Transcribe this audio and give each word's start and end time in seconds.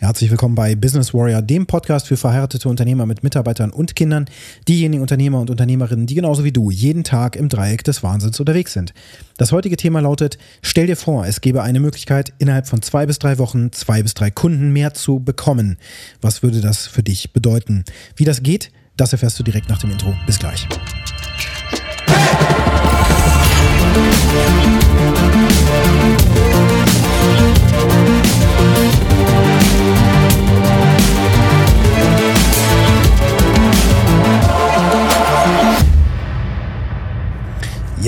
Herzlich 0.00 0.30
willkommen 0.30 0.54
bei 0.54 0.74
Business 0.76 1.12
Warrior, 1.12 1.42
dem 1.42 1.66
Podcast 1.66 2.06
für 2.06 2.16
verheiratete 2.16 2.70
Unternehmer 2.70 3.04
mit 3.04 3.22
Mitarbeitern 3.22 3.68
und 3.70 3.94
Kindern, 3.94 4.24
diejenigen 4.66 5.02
Unternehmer 5.02 5.40
und 5.40 5.50
Unternehmerinnen, 5.50 6.06
die 6.06 6.14
genauso 6.14 6.42
wie 6.42 6.52
du 6.52 6.70
jeden 6.70 7.04
Tag 7.04 7.36
im 7.36 7.50
Dreieck 7.50 7.84
des 7.84 8.02
Wahnsinns 8.02 8.40
unterwegs 8.40 8.72
sind. 8.72 8.94
Das 9.36 9.52
heutige 9.52 9.76
Thema 9.76 10.00
lautet, 10.00 10.38
stell 10.62 10.86
dir 10.86 10.96
vor, 10.96 11.26
es 11.26 11.42
gäbe 11.42 11.62
eine 11.62 11.80
Möglichkeit, 11.80 12.32
innerhalb 12.38 12.66
von 12.66 12.80
zwei 12.80 13.04
bis 13.04 13.18
drei 13.18 13.36
Wochen 13.36 13.72
zwei 13.72 14.02
bis 14.02 14.14
drei 14.14 14.30
Kunden 14.30 14.72
mehr 14.72 14.94
zu 14.94 15.20
bekommen. 15.20 15.76
Was 16.22 16.42
würde 16.42 16.62
das 16.62 16.86
für 16.86 17.02
dich 17.02 17.34
bedeuten? 17.34 17.84
Wie 18.16 18.24
das 18.24 18.42
geht, 18.42 18.72
das 18.96 19.12
erfährst 19.12 19.38
du 19.38 19.42
direkt 19.42 19.68
nach 19.68 19.80
dem 19.80 19.90
Intro. 19.90 20.14
Bis 20.24 20.38
gleich. 20.38 20.66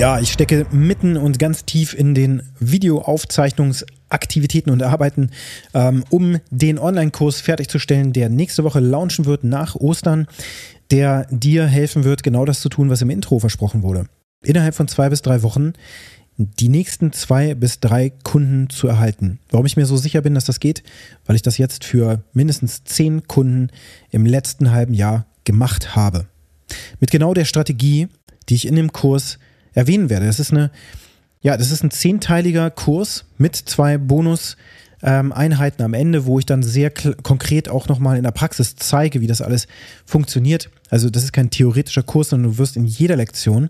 Ja, 0.03 0.19
ich 0.19 0.33
stecke 0.33 0.67
mitten 0.69 1.15
und 1.15 1.39
ganz 1.39 1.63
tief 1.63 1.93
in 1.93 2.13
den 2.13 2.43
Videoaufzeichnungsaktivitäten 2.59 4.69
und 4.69 4.83
Arbeiten, 4.83 5.29
ähm, 5.73 6.03
um 6.09 6.41
den 6.51 6.77
Online-Kurs 6.77 7.39
fertigzustellen, 7.39 8.11
der 8.11 8.27
nächste 8.27 8.65
Woche 8.65 8.81
launchen 8.81 9.23
wird 9.23 9.45
nach 9.45 9.75
Ostern, 9.75 10.27
der 10.91 11.25
dir 11.29 11.67
helfen 11.67 12.03
wird, 12.03 12.21
genau 12.21 12.43
das 12.43 12.59
zu 12.59 12.67
tun, 12.67 12.89
was 12.89 13.01
im 13.01 13.11
Intro 13.11 13.39
versprochen 13.39 13.81
wurde. 13.81 14.07
Innerhalb 14.43 14.75
von 14.75 14.89
zwei 14.89 15.07
bis 15.07 15.21
drei 15.21 15.41
Wochen 15.41 15.71
die 16.35 16.67
nächsten 16.67 17.13
zwei 17.13 17.55
bis 17.55 17.79
drei 17.79 18.09
Kunden 18.09 18.69
zu 18.69 18.89
erhalten. 18.89 19.39
Warum 19.51 19.65
ich 19.65 19.77
mir 19.77 19.85
so 19.85 19.95
sicher 19.95 20.21
bin, 20.21 20.35
dass 20.35 20.43
das 20.43 20.59
geht? 20.59 20.83
Weil 21.25 21.37
ich 21.37 21.43
das 21.43 21.57
jetzt 21.57 21.85
für 21.85 22.25
mindestens 22.33 22.83
zehn 22.83 23.25
Kunden 23.29 23.69
im 24.11 24.25
letzten 24.25 24.71
halben 24.71 24.95
Jahr 24.95 25.27
gemacht 25.45 25.95
habe. 25.95 26.27
Mit 26.99 27.09
genau 27.09 27.33
der 27.33 27.45
Strategie, 27.45 28.09
die 28.49 28.55
ich 28.55 28.67
in 28.67 28.75
dem 28.75 28.91
Kurs 28.91 29.39
erwähnen 29.73 30.09
werde. 30.09 30.25
Das 30.25 30.39
ist 30.39 30.51
eine, 30.51 30.71
ja, 31.41 31.57
das 31.57 31.71
ist 31.71 31.83
ein 31.83 31.91
zehnteiliger 31.91 32.71
Kurs 32.71 33.25
mit 33.37 33.55
zwei 33.55 33.97
Bonus- 33.97 34.57
Einheiten 35.05 35.83
am 35.83 35.93
Ende, 35.93 36.25
wo 36.25 36.39
ich 36.39 36.45
dann 36.45 36.63
sehr 36.63 36.89
konkret 36.89 37.67
auch 37.67 37.89
nochmal 37.89 38.15
in 38.15 38.23
der 38.23 38.31
Praxis 38.31 38.77
zeige, 38.77 39.19
wie 39.19 39.27
das 39.27 39.41
alles 39.41 39.67
funktioniert. 40.05 40.69
Also 40.89 41.09
das 41.09 41.25
ist 41.25 41.33
kein 41.33 41.49
theoretischer 41.49 42.03
Kurs, 42.03 42.29
sondern 42.29 42.53
du 42.53 42.57
wirst 42.57 42.77
in 42.77 42.85
jeder 42.85 43.17
Lektion, 43.17 43.69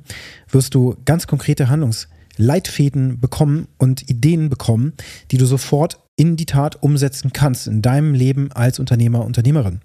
wirst 0.52 0.76
du 0.76 0.96
ganz 1.06 1.26
konkrete 1.26 1.70
Handlungsleitfäden 1.70 3.20
bekommen 3.20 3.68
und 3.80 4.08
Ideen 4.12 4.50
bekommen, 4.50 4.94
die 5.32 5.38
du 5.38 5.48
sofort 5.48 5.98
in 6.16 6.36
die 6.36 6.46
Tat 6.46 6.82
umsetzen 6.82 7.34
kannst 7.34 7.68
in 7.68 7.82
deinem 7.82 8.14
Leben 8.14 8.52
als 8.52 8.80
Unternehmer, 8.80 9.26
Unternehmerin. 9.26 9.82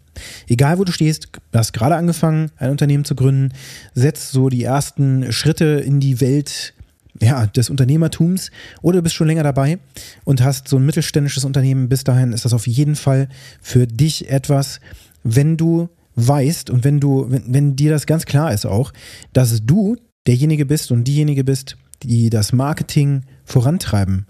Egal 0.47 0.79
wo 0.79 0.85
du 0.85 0.93
stehst, 0.93 1.29
hast 1.55 1.73
gerade 1.73 1.97
angefangen, 1.97 2.51
ein 2.57 2.71
Unternehmen 2.71 3.05
zu 3.05 3.15
gründen, 3.15 3.55
setzt 3.95 4.33
so 4.33 4.49
die 4.49 4.65
ersten 4.65 5.33
Schritte 5.33 5.65
in 5.65 6.01
die 6.01 6.21
Welt 6.21 6.75
ja, 7.21 7.47
des 7.47 7.71
Unternehmertums 7.71 8.51
oder 8.83 8.99
du 8.99 9.03
bist 9.03 9.15
schon 9.15 9.27
länger 9.27 9.43
dabei 9.43 9.79
und 10.25 10.43
hast 10.43 10.69
so 10.69 10.77
ein 10.77 10.87
mittelständisches 10.87 11.45
Unternehmen. 11.45 11.89
Bis 11.89 12.05
dahin 12.05 12.33
ist 12.33 12.45
das 12.45 12.53
auf 12.53 12.67
jeden 12.67 12.97
Fall 12.97 13.29
für 13.61 13.87
dich 13.87 14.31
etwas, 14.31 14.81
wenn 15.25 15.57
du 15.57 15.89
weißt 16.15 16.71
und 16.71 16.85
wenn 16.85 17.01
du, 17.01 17.27
wenn, 17.31 17.55
wenn 17.55 17.77
dir 17.77 17.91
das 17.91 18.07
ganz 18.07 18.27
klar 18.27 18.53
ist 18.53 18.67
auch, 18.67 18.93
dass 19.33 19.65
du 19.65 19.97
derjenige 20.27 20.67
bist 20.67 20.93
und 20.93 21.05
diejenige 21.05 21.45
bist, 21.45 21.77
die 22.03 22.29
das 22.31 22.53
Marketing 22.53 23.23
vorantreiben 23.45 24.27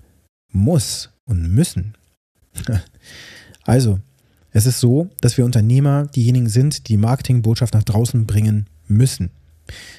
muss 0.53 1.11
und 1.29 1.49
müssen. 1.49 1.95
Also, 3.65 4.01
es 4.51 4.65
ist 4.65 4.81
so, 4.81 5.11
dass 5.21 5.37
wir 5.37 5.45
Unternehmer 5.45 6.07
diejenigen 6.07 6.49
sind, 6.49 6.89
die 6.89 6.97
Marketingbotschaft 6.97 7.75
nach 7.75 7.83
draußen 7.83 8.25
bringen 8.27 8.67
müssen. 8.87 9.31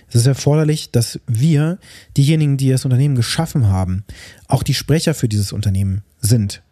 Es 0.08 0.16
ist 0.16 0.26
erforderlich, 0.26 0.90
dass 0.92 1.20
wir, 1.28 1.78
diejenigen, 2.18 2.58
die 2.58 2.70
das 2.70 2.86
Unternehmen 2.86 3.14
geschaffen 3.14 3.68
haben, 3.68 4.04
auch 4.48 4.64
die 4.64 4.74
Sprecher 4.74 5.14
für 5.14 5.30
dieses 5.30 5.54
Unternehmen 5.54 6.02
sind. 6.20 6.64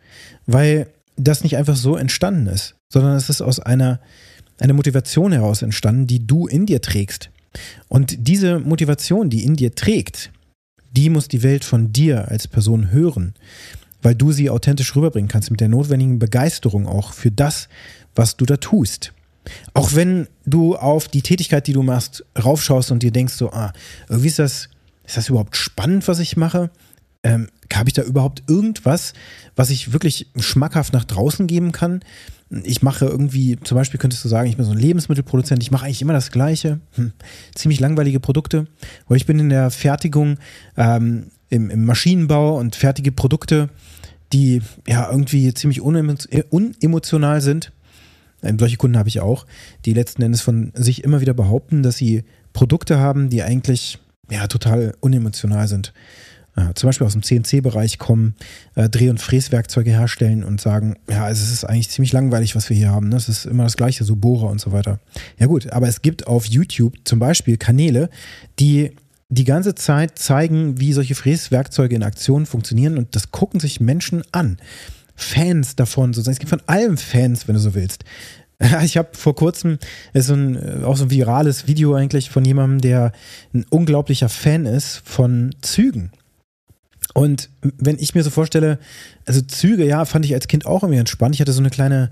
Weil 0.47 0.88
das 1.17 1.44
nicht 1.44 1.56
einfach 1.56 1.75
so 1.75 1.96
entstanden 1.96 2.47
ist, 2.47 2.75
sondern 2.91 3.16
es 3.16 3.29
ist 3.29 3.41
aus 3.41 3.59
einer, 3.59 4.00
einer 4.59 4.73
Motivation 4.73 5.31
heraus 5.31 5.62
entstanden, 5.62 6.07
die 6.07 6.25
du 6.25 6.47
in 6.47 6.66
dir 6.66 6.81
trägst. 6.81 7.29
Und 7.88 8.28
diese 8.28 8.59
Motivation, 8.59 9.29
die 9.29 9.44
in 9.44 9.56
dir 9.56 9.75
trägt, 9.75 10.31
die 10.91 11.12
muss 11.12 11.28
die 11.28 11.44
Welt 11.44 11.63
von 11.63 11.94
dir 11.94 12.28
als 12.28 12.47
Person 12.47 12.91
hören 12.91 13.35
weil 14.02 14.16
du 14.16 14.31
sie 14.31 14.50
authentisch 14.50 14.96
rüberbringen 14.96 15.28
kannst 15.28 15.52
mit 15.52 15.59
der 15.59 15.69
notwendigen 15.69 16.19
Begeisterung 16.19 16.88
auch 16.88 17.13
für 17.13 17.31
das, 17.31 17.69
was 18.16 18.38
du 18.38 18.46
da 18.46 18.58
tust. 18.58 19.13
Auch 19.74 19.96
wenn 19.96 20.28
du 20.46 20.75
auf 20.75 21.08
die 21.08 21.22
Tätigkeit, 21.22 21.68
die 21.68 21.74
du 21.74 21.84
machst, 21.84 22.25
raufschaust 22.41 22.91
und 22.91 23.03
dir 23.03 23.12
denkst 23.12 23.34
so, 23.34 23.52
ah, 23.52 23.74
irgendwie 24.09 24.28
ist 24.28 24.40
das, 24.40 24.69
ist 25.06 25.18
das 25.18 25.30
überhaupt 25.30 25.56
spannend, 25.56 26.08
was 26.08 26.19
ich 26.19 26.38
mache? 26.38 26.69
Ähm, 27.24 27.47
habe 27.74 27.90
ich 27.90 27.94
da 27.94 28.03
überhaupt 28.03 28.44
irgendwas, 28.47 29.13
was 29.56 29.69
ich 29.69 29.94
wirklich 29.94 30.28
schmackhaft 30.38 30.94
nach 30.94 31.03
draußen 31.03 31.47
geben 31.47 31.72
kann? 31.72 32.02
Ich 32.64 32.81
mache 32.81 33.06
irgendwie, 33.06 33.58
zum 33.62 33.75
Beispiel 33.75 34.00
könntest 34.00 34.24
du 34.24 34.29
sagen, 34.29 34.50
ich 34.50 34.56
bin 34.56 34.66
so 34.66 34.72
ein 34.72 34.78
Lebensmittelproduzent, 34.78 35.62
ich 35.62 35.72
mache 35.72 35.85
eigentlich 35.85 36.02
immer 36.02 36.14
das 36.14 36.31
Gleiche. 36.31 36.79
Hm, 36.94 37.12
ziemlich 37.53 37.79
langweilige 37.79 38.22
Produkte. 38.22 38.68
Oder 39.08 39.18
ich 39.18 39.25
bin 39.25 39.40
in 39.40 39.50
der 39.50 39.69
Fertigung, 39.69 40.38
ähm, 40.78 41.31
im, 41.50 41.69
im 41.69 41.85
Maschinenbau 41.85 42.58
und 42.58 42.75
fertige 42.75 43.12
Produkte 43.12 43.69
die 44.34 44.62
ja 44.88 45.09
irgendwie 45.09 45.53
ziemlich 45.53 45.81
unemotional 45.81 47.41
sind. 47.41 47.72
Ähm, 48.44 48.59
solche 48.59 48.78
Kunden 48.78 48.97
habe 48.97 49.09
ich 49.09 49.19
auch, 49.19 49.46
die 49.85 49.94
letzten 49.94 50.22
Endes 50.22 50.41
von 50.41 50.72
sich 50.75 51.03
immer 51.03 51.22
wieder 51.22 51.34
behaupten, 51.34 51.84
dass 51.84 51.97
sie 51.97 52.24
Produkte 52.53 53.00
haben, 53.00 53.30
die 53.30 53.44
eigentlich 53.44 54.00
ja 54.30 54.47
total 54.47 54.96
unemotional 55.00 55.68
sind. 55.68 55.94
Äh, 56.56 56.74
zum 56.75 56.88
Beispiel 56.88 57.08
aus 57.08 57.13
dem 57.13 57.24
CNC-Bereich 57.24 57.97
kommen, 57.97 58.35
äh, 58.75 58.90
Dreh- 58.90 59.09
und 59.09 59.22
Fräswerkzeuge 59.22 59.91
herstellen 59.91 60.44
und 60.44 60.59
sagen, 60.59 60.97
ja, 61.09 61.24
also 61.24 61.44
es 61.44 61.52
ist 61.52 61.64
eigentlich 61.64 61.90
ziemlich 61.90 62.14
langweilig, 62.14 62.56
was 62.56 62.69
wir 62.69 62.78
hier 62.78 62.91
haben. 62.91 63.09
Ne? 63.09 63.16
Es 63.16 63.29
ist 63.29 63.46
immer 63.46 63.64
das 63.64 63.78
Gleiche, 63.78 64.03
so 64.03 64.16
Bohrer 64.16 64.50
und 64.50 64.59
so 64.59 64.72
weiter. 64.72 65.00
Ja 65.40 65.46
gut, 65.47 65.72
aber 65.72 65.88
es 65.88 66.02
gibt 66.02 66.28
auf 66.28 66.46
YouTube 66.46 66.94
zum 67.06 67.19
Beispiel 67.19 67.58
Kanäle, 67.58 68.09
die 68.59 68.91
die 69.29 69.43
ganze 69.43 69.75
Zeit 69.75 70.17
zeigen, 70.17 70.79
wie 70.79 70.93
solche 70.93 71.15
Fräswerkzeuge 71.15 71.95
in 71.95 72.03
Aktion 72.03 72.45
funktionieren 72.45 72.97
und 72.97 73.15
das 73.15 73.31
gucken 73.31 73.59
sich 73.59 73.79
Menschen 73.79 74.23
an. 74.31 74.57
Fans 75.15 75.75
davon, 75.75 76.13
sozusagen. 76.13 76.33
Es 76.33 76.39
gibt 76.39 76.49
von 76.49 76.61
allem 76.67 76.97
Fans, 76.97 77.47
wenn 77.47 77.55
du 77.55 77.61
so 77.61 77.73
willst. 77.75 78.03
Ich 78.83 78.97
habe 78.97 79.09
vor 79.11 79.35
kurzem 79.35 79.77
ist 80.13 80.27
so 80.27 80.33
ein, 80.33 80.55
äh, 80.55 80.83
auch 80.83 80.97
so 80.97 81.05
ein 81.05 81.11
virales 81.11 81.67
Video 81.67 81.93
eigentlich 81.93 82.31
von 82.31 82.43
jemandem, 82.43 82.81
der 82.81 83.11
ein 83.53 83.66
unglaublicher 83.69 84.29
Fan 84.29 84.66
ist 84.66 85.03
von 85.05 85.53
Zügen. 85.61 86.11
Und 87.13 87.49
wenn 87.61 87.99
ich 87.99 88.16
mir 88.16 88.23
so 88.23 88.29
vorstelle, 88.29 88.79
also 89.25 89.41
Züge, 89.41 89.85
ja, 89.85 90.05
fand 90.05 90.25
ich 90.25 90.33
als 90.33 90.47
Kind 90.47 90.66
auch 90.66 90.83
irgendwie 90.83 90.99
entspannt. 90.99 91.35
Ich 91.35 91.41
hatte 91.41 91.53
so 91.53 91.61
eine 91.61 91.69
kleine 91.69 92.09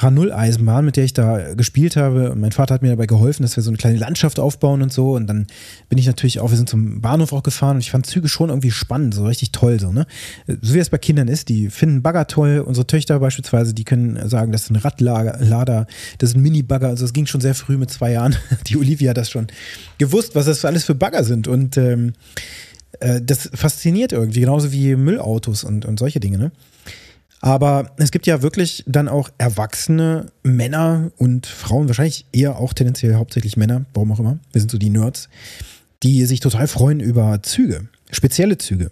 H0-Eisenbahn, 0.00 0.84
mit 0.84 0.96
der 0.96 1.04
ich 1.04 1.12
da 1.12 1.54
gespielt 1.54 1.96
habe. 1.96 2.30
Und 2.30 2.40
mein 2.40 2.52
Vater 2.52 2.74
hat 2.74 2.82
mir 2.82 2.90
dabei 2.90 3.06
geholfen, 3.06 3.42
dass 3.42 3.56
wir 3.56 3.62
so 3.62 3.70
eine 3.70 3.78
kleine 3.78 3.98
Landschaft 3.98 4.38
aufbauen 4.38 4.82
und 4.82 4.92
so. 4.92 5.14
Und 5.14 5.26
dann 5.26 5.46
bin 5.88 5.98
ich 5.98 6.06
natürlich 6.06 6.40
auch, 6.40 6.50
wir 6.50 6.56
sind 6.56 6.68
zum 6.68 7.00
Bahnhof 7.00 7.32
auch 7.32 7.42
gefahren 7.42 7.76
und 7.76 7.80
ich 7.80 7.90
fand 7.90 8.06
Züge 8.06 8.28
schon 8.28 8.48
irgendwie 8.48 8.70
spannend, 8.70 9.14
so 9.14 9.26
richtig 9.26 9.52
toll, 9.52 9.80
so, 9.80 9.92
ne? 9.92 10.06
So 10.46 10.74
wie 10.74 10.78
es 10.78 10.90
bei 10.90 10.98
Kindern 10.98 11.28
ist, 11.28 11.48
die 11.48 11.70
finden 11.70 12.02
Bagger 12.02 12.26
toll. 12.26 12.62
Unsere 12.64 12.86
Töchter 12.86 13.18
beispielsweise, 13.18 13.74
die 13.74 13.84
können 13.84 14.28
sagen, 14.28 14.52
das 14.52 14.64
ist 14.64 14.70
ein 14.70 14.76
Radlader, 14.76 15.86
das 16.18 16.30
ist 16.30 16.36
ein 16.36 16.42
Mini-Bagger. 16.42 16.88
Also 16.88 17.04
es 17.04 17.12
ging 17.12 17.26
schon 17.26 17.40
sehr 17.40 17.54
früh 17.54 17.76
mit 17.76 17.90
zwei 17.90 18.12
Jahren. 18.12 18.36
Die 18.66 18.76
Olivia 18.76 19.10
hat 19.10 19.16
das 19.16 19.30
schon 19.30 19.48
gewusst, 19.98 20.34
was 20.34 20.46
das 20.46 20.64
alles 20.64 20.84
für 20.84 20.94
Bagger 20.94 21.24
sind. 21.24 21.48
Und 21.48 21.76
ähm, 21.76 22.12
äh, 23.00 23.20
das 23.22 23.50
fasziniert 23.54 24.12
irgendwie, 24.12 24.40
genauso 24.40 24.72
wie 24.72 24.96
Müllautos 24.96 25.64
und, 25.64 25.84
und 25.84 25.98
solche 25.98 26.20
Dinge, 26.20 26.38
ne? 26.38 26.52
Aber 27.40 27.92
es 27.98 28.10
gibt 28.10 28.26
ja 28.26 28.42
wirklich 28.42 28.84
dann 28.86 29.08
auch 29.08 29.30
erwachsene 29.38 30.26
Männer 30.42 31.10
und 31.16 31.46
Frauen, 31.46 31.88
wahrscheinlich 31.88 32.26
eher 32.32 32.58
auch 32.58 32.72
tendenziell 32.72 33.14
hauptsächlich 33.14 33.56
Männer, 33.56 33.84
warum 33.94 34.12
auch 34.12 34.18
immer, 34.18 34.38
wir 34.52 34.60
sind 34.60 34.70
so 34.70 34.78
die 34.78 34.90
Nerds, 34.90 35.28
die 36.02 36.24
sich 36.26 36.40
total 36.40 36.66
freuen 36.66 37.00
über 37.00 37.40
Züge, 37.42 37.88
spezielle 38.10 38.58
Züge. 38.58 38.90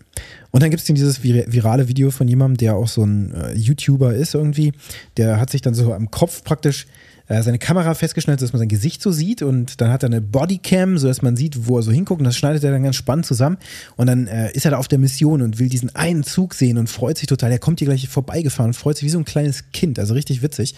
Und 0.53 0.62
dann 0.62 0.70
gibt 0.70 0.81
es 0.81 0.87
dieses 0.87 1.23
virale 1.23 1.88
Video 1.88 2.11
von 2.11 2.29
jemandem, 2.29 2.59
der 2.59 2.76
auch 2.76 2.88
so 2.88 3.05
ein 3.05 3.35
äh, 3.35 3.55
YouTuber 3.55 4.15
ist 4.15 4.35
irgendwie, 4.35 4.73
der 5.17 5.41
hat 5.41 5.50
sich 5.50 5.61
dann 5.61 5.75
so 5.75 5.93
am 5.93 6.11
Kopf 6.11 6.44
praktisch 6.44 6.87
äh, 7.28 7.43
seine 7.43 7.58
Kamera 7.58 7.94
festgeschnallt, 7.94 8.40
dass 8.40 8.52
man 8.52 8.61
sein 8.61 8.69
Gesicht 8.69 9.02
so 9.02 9.11
sieht 9.11 9.43
und 9.43 9.81
dann 9.81 9.90
hat 9.90 10.02
er 10.02 10.08
eine 10.08 10.20
Bodycam, 10.20 10.99
sodass 10.99 11.23
man 11.23 11.37
sieht, 11.37 11.67
wo 11.67 11.78
er 11.78 11.82
so 11.82 11.93
hinguckt 11.93 12.20
und 12.20 12.25
das 12.25 12.37
schneidet 12.37 12.64
er 12.64 12.70
dann 12.70 12.82
ganz 12.82 12.96
spannend 12.96 13.26
zusammen 13.26 13.58
und 13.96 14.06
dann 14.06 14.26
äh, 14.26 14.52
ist 14.52 14.64
er 14.64 14.73
da 14.73 14.78
auf 14.78 14.88
der 14.88 14.99
Mission 14.99 15.43
und 15.43 15.58
will 15.58 15.69
diesen 15.69 15.94
einen 15.94 16.23
Zug 16.23 16.55
sehen 16.55 16.78
und 16.78 16.88
freut 16.88 17.19
sich 17.19 17.26
total. 17.26 17.52
Er 17.52 17.58
kommt 17.58 17.81
hier 17.81 17.87
gleich 17.87 18.08
vorbeigefahren 18.08 18.70
und 18.70 18.75
freut 18.75 18.96
sich 18.96 19.05
wie 19.05 19.11
so 19.11 19.19
ein 19.19 19.25
kleines 19.25 19.64
Kind, 19.73 19.99
also 19.99 20.14
richtig 20.14 20.43
witzig. 20.43 20.75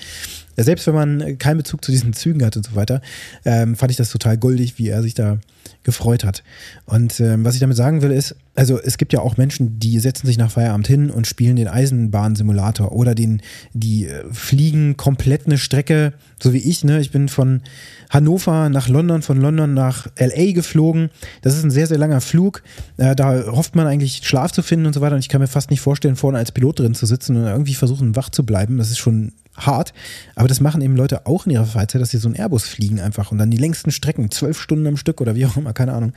Ja, 0.57 0.65
selbst 0.65 0.87
wenn 0.87 0.95
man 0.95 1.39
keinen 1.39 1.59
Bezug 1.59 1.85
zu 1.85 1.93
diesen 1.93 2.13
Zügen 2.13 2.45
hat 2.45 2.57
und 2.57 2.67
so 2.67 2.75
weiter, 2.75 3.01
ähm, 3.45 3.77
fand 3.77 3.91
ich 3.91 3.97
das 3.97 4.11
total 4.11 4.39
goldig, 4.39 4.79
wie 4.79 4.89
er 4.89 5.03
sich 5.03 5.15
da 5.15 5.39
gefreut 5.85 6.25
hat. 6.25 6.43
Und 6.87 7.21
ähm, 7.21 7.45
was 7.45 7.55
ich 7.55 7.61
damit 7.61 7.77
sagen 7.77 8.03
will, 8.03 8.11
ist, 8.11 8.35
also 8.59 8.81
es 8.81 8.99
gibt 8.99 9.13
ja 9.13 9.21
auch 9.21 9.37
Menschen, 9.37 9.79
die 9.79 10.01
setzen 10.01 10.27
sich 10.27 10.37
nach 10.37 10.51
Feierabend 10.51 10.89
hin 10.89 11.11
und 11.11 11.29
spielen 11.29 11.55
den 11.55 11.69
Eisenbahnsimulator 11.69 12.91
oder 12.91 13.15
den, 13.15 13.41
die 13.73 14.07
äh, 14.07 14.25
fliegen 14.33 14.97
komplett 14.97 15.47
eine 15.47 15.59
Strecke, 15.59 16.13
so 16.43 16.53
wie 16.53 16.59
ich, 16.59 16.83
ne? 16.83 17.01
Ich 17.01 17.13
bin 17.13 17.29
von 17.29 17.63
Hannover 18.11 18.69
nach 18.69 18.89
London, 18.89 19.23
von 19.23 19.41
London 19.41 19.75
nach 19.75 20.09
LA 20.19 20.53
geflogen. 20.55 21.11
Das 21.43 21.57
ist 21.57 21.63
ein 21.63 21.71
sehr, 21.71 21.87
sehr 21.87 21.99
langer 21.99 22.21
Flug. 22.21 22.65
Äh, 22.97 23.15
da 23.15 23.47
hofft 23.47 23.77
man 23.77 23.87
eigentlich 23.87 24.23
Schlaf 24.25 24.51
zu 24.51 24.63
finden 24.63 24.87
und 24.87 24.93
so 24.93 25.01
weiter. 25.01 25.15
Und 25.15 25.21
ich 25.21 25.29
kann 25.29 25.41
mir 25.41 25.47
fast 25.47 25.71
nicht 25.71 25.81
vorstellen, 25.81 26.17
vorne 26.17 26.39
als 26.39 26.51
Pilot 26.51 26.81
drin 26.81 26.97
zu 26.97 27.07
sitzen 27.07 27.37
und 27.37 27.45
irgendwie 27.45 27.75
versuchen, 27.75 28.17
wach 28.17 28.29
zu 28.29 28.45
bleiben. 28.45 28.79
Das 28.79 28.91
ist 28.91 28.99
schon 28.99 29.35
hart. 29.59 29.93
Aber 30.35 30.49
das 30.49 30.61
machen 30.61 30.81
eben 30.81 30.97
Leute 30.97 31.27
auch 31.27 31.47
in 31.47 31.53
ihrer 31.53 31.67
Freizeit, 31.67 32.01
dass 32.01 32.11
sie 32.11 32.19
so 32.19 32.29
einen 32.29 32.37
Airbus 32.37 32.67
fliegen 32.67 33.01
einfach 33.01 33.33
und 33.33 33.39
dann 33.39 33.51
die 33.51 33.57
längsten 33.57 33.91
Strecken, 33.91 34.31
zwölf 34.31 34.61
Stunden 34.61 34.87
am 34.87 34.97
Stück 34.97 35.21
oder 35.21 35.35
wie 35.35 35.47
auch 35.47 35.57
immer, 35.57 35.73
keine 35.73 35.93
Ahnung. 35.93 36.13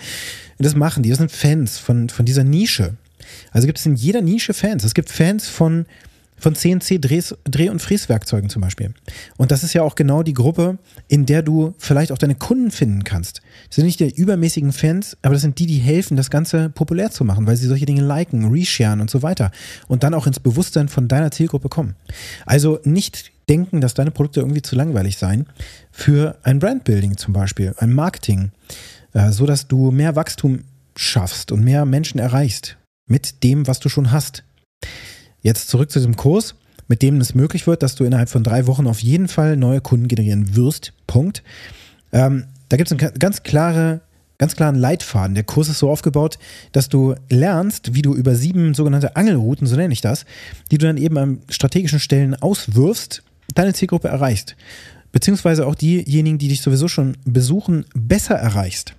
Das 0.58 0.76
machen 0.76 1.04
die. 1.04 1.10
Das 1.10 1.18
sind 1.18 1.32
Fans 1.32 1.78
von, 1.78 2.10
von 2.10 2.26
dieser 2.26 2.44
Nische. 2.44 2.96
Also 3.52 3.68
gibt 3.68 3.80
es 3.80 3.86
in 3.86 3.96
jeder 3.96 4.22
Nische 4.22 4.54
Fans. 4.54 4.84
Es 4.84 4.94
gibt 4.94 5.10
Fans 5.10 5.48
von 5.48 5.86
von 6.42 6.56
CNC 6.56 7.00
Drehs, 7.00 7.36
Dreh- 7.44 7.70
und 7.70 7.82
Fräswerkzeugen 7.82 8.50
zum 8.50 8.64
Beispiel. 8.64 8.94
Und 9.38 9.52
das 9.52 9.64
ist 9.64 9.74
ja 9.74 9.84
auch 9.84 9.94
genau 9.94 10.24
die 10.24 10.34
Gruppe, 10.34 10.80
in 11.08 11.28
der 11.28 11.44
du 11.44 11.76
vielleicht 11.78 12.12
auch 12.12 12.18
deine 12.18 12.36
Kunden 12.36 12.72
finden 12.72 13.04
kannst. 13.04 13.42
Das 13.68 13.76
sind 13.76 13.86
nicht 13.86 14.00
die 14.00 14.10
übermäßigen 14.10 14.74
Fans, 14.74 15.16
aber 15.22 15.36
das 15.36 15.44
sind 15.44 15.60
die, 15.60 15.68
die 15.68 15.78
helfen, 15.78 16.18
das 16.18 16.32
Ganze 16.32 16.70
populär 16.70 17.12
zu 17.12 17.24
machen, 17.24 17.46
weil 17.46 17.58
sie 17.58 17.68
solche 17.68 17.86
Dinge 17.86 18.02
liken, 18.02 18.52
resharen 18.52 19.02
und 19.02 19.12
so 19.12 19.22
weiter. 19.22 19.52
Und 19.88 20.04
dann 20.04 20.16
auch 20.16 20.26
ins 20.26 20.40
Bewusstsein 20.40 20.90
von 20.90 21.08
deiner 21.08 21.30
Zielgruppe 21.30 21.70
kommen. 21.70 21.96
Also 22.48 22.80
nicht 22.84 23.31
denken, 23.50 23.82
dass 23.82 23.94
deine 23.94 24.12
Produkte 24.12 24.40
irgendwie 24.40 24.62
zu 24.62 24.76
langweilig 24.76 25.18
seien 25.18 25.48
für 25.92 26.38
ein 26.44 26.60
Brandbuilding 26.60 27.18
zum 27.18 27.34
Beispiel, 27.34 27.74
ein 27.78 27.94
Marketing, 27.94 28.52
äh, 29.14 29.32
so 29.32 29.46
dass 29.46 29.68
du 29.68 29.92
mehr 29.92 30.16
Wachstum 30.16 30.64
schaffst 30.96 31.52
und 31.52 31.64
mehr 31.64 31.86
Menschen 31.86 32.20
erreichst 32.20 32.78
mit 33.08 33.44
dem, 33.44 33.68
was 33.68 33.80
du 33.80 33.90
schon 33.90 34.12
hast. 34.12 34.44
Jetzt 35.42 35.70
zurück 35.70 35.92
zu 35.92 36.00
diesem 36.00 36.16
Kurs, 36.16 36.56
mit 36.88 37.02
dem 37.02 37.20
es 37.20 37.36
möglich 37.36 37.68
wird, 37.68 37.84
dass 37.84 37.96
du 37.96 38.04
innerhalb 38.04 38.30
von 38.30 38.44
drei 38.44 38.68
Wochen 38.68 38.88
auf 38.88 39.00
jeden 39.00 39.28
Fall 39.28 39.58
neue 39.58 39.82
Kunden 39.82 40.08
generieren 40.08 40.56
wirst. 40.56 40.94
Punkt. 41.08 41.44
Ähm, 42.12 42.46
da 42.70 42.78
gibt 42.78 42.92
es 42.92 42.98
einen 42.98 43.14
ganz 43.20 43.44
klare 43.44 44.02
ganz 44.42 44.56
klaren 44.56 44.76
Leitfaden. 44.76 45.36
Der 45.36 45.44
Kurs 45.44 45.70
ist 45.70 45.78
so 45.78 45.92
aufgebaut, 45.92 46.40
dass 46.72 46.90
du 46.90 47.14
lernst, 47.30 47.94
wie 47.94 48.02
du 48.02 48.16
über 48.16 48.34
sieben 48.34 48.74
sogenannte 48.74 49.16
Angelrouten, 49.16 49.68
so 49.68 49.76
nenne 49.76 49.94
ich 49.94 50.02
das, 50.02 50.26
die 50.72 50.80
du 50.80 50.88
dann 50.88 50.98
eben 50.98 51.16
an 51.20 51.42
strategischen 51.48 52.00
Stellen 52.00 52.34
auswirfst, 52.34 53.22
deine 53.54 53.74
Zielgruppe 53.74 54.08
erreichst. 54.08 54.56
Beziehungsweise 55.12 55.68
auch 55.68 55.76
diejenigen, 55.76 56.38
die 56.38 56.48
dich 56.48 56.62
sowieso 56.62 56.88
schon 56.88 57.18
besuchen, 57.26 57.86
besser 57.94 58.36
erreichst 58.36 58.96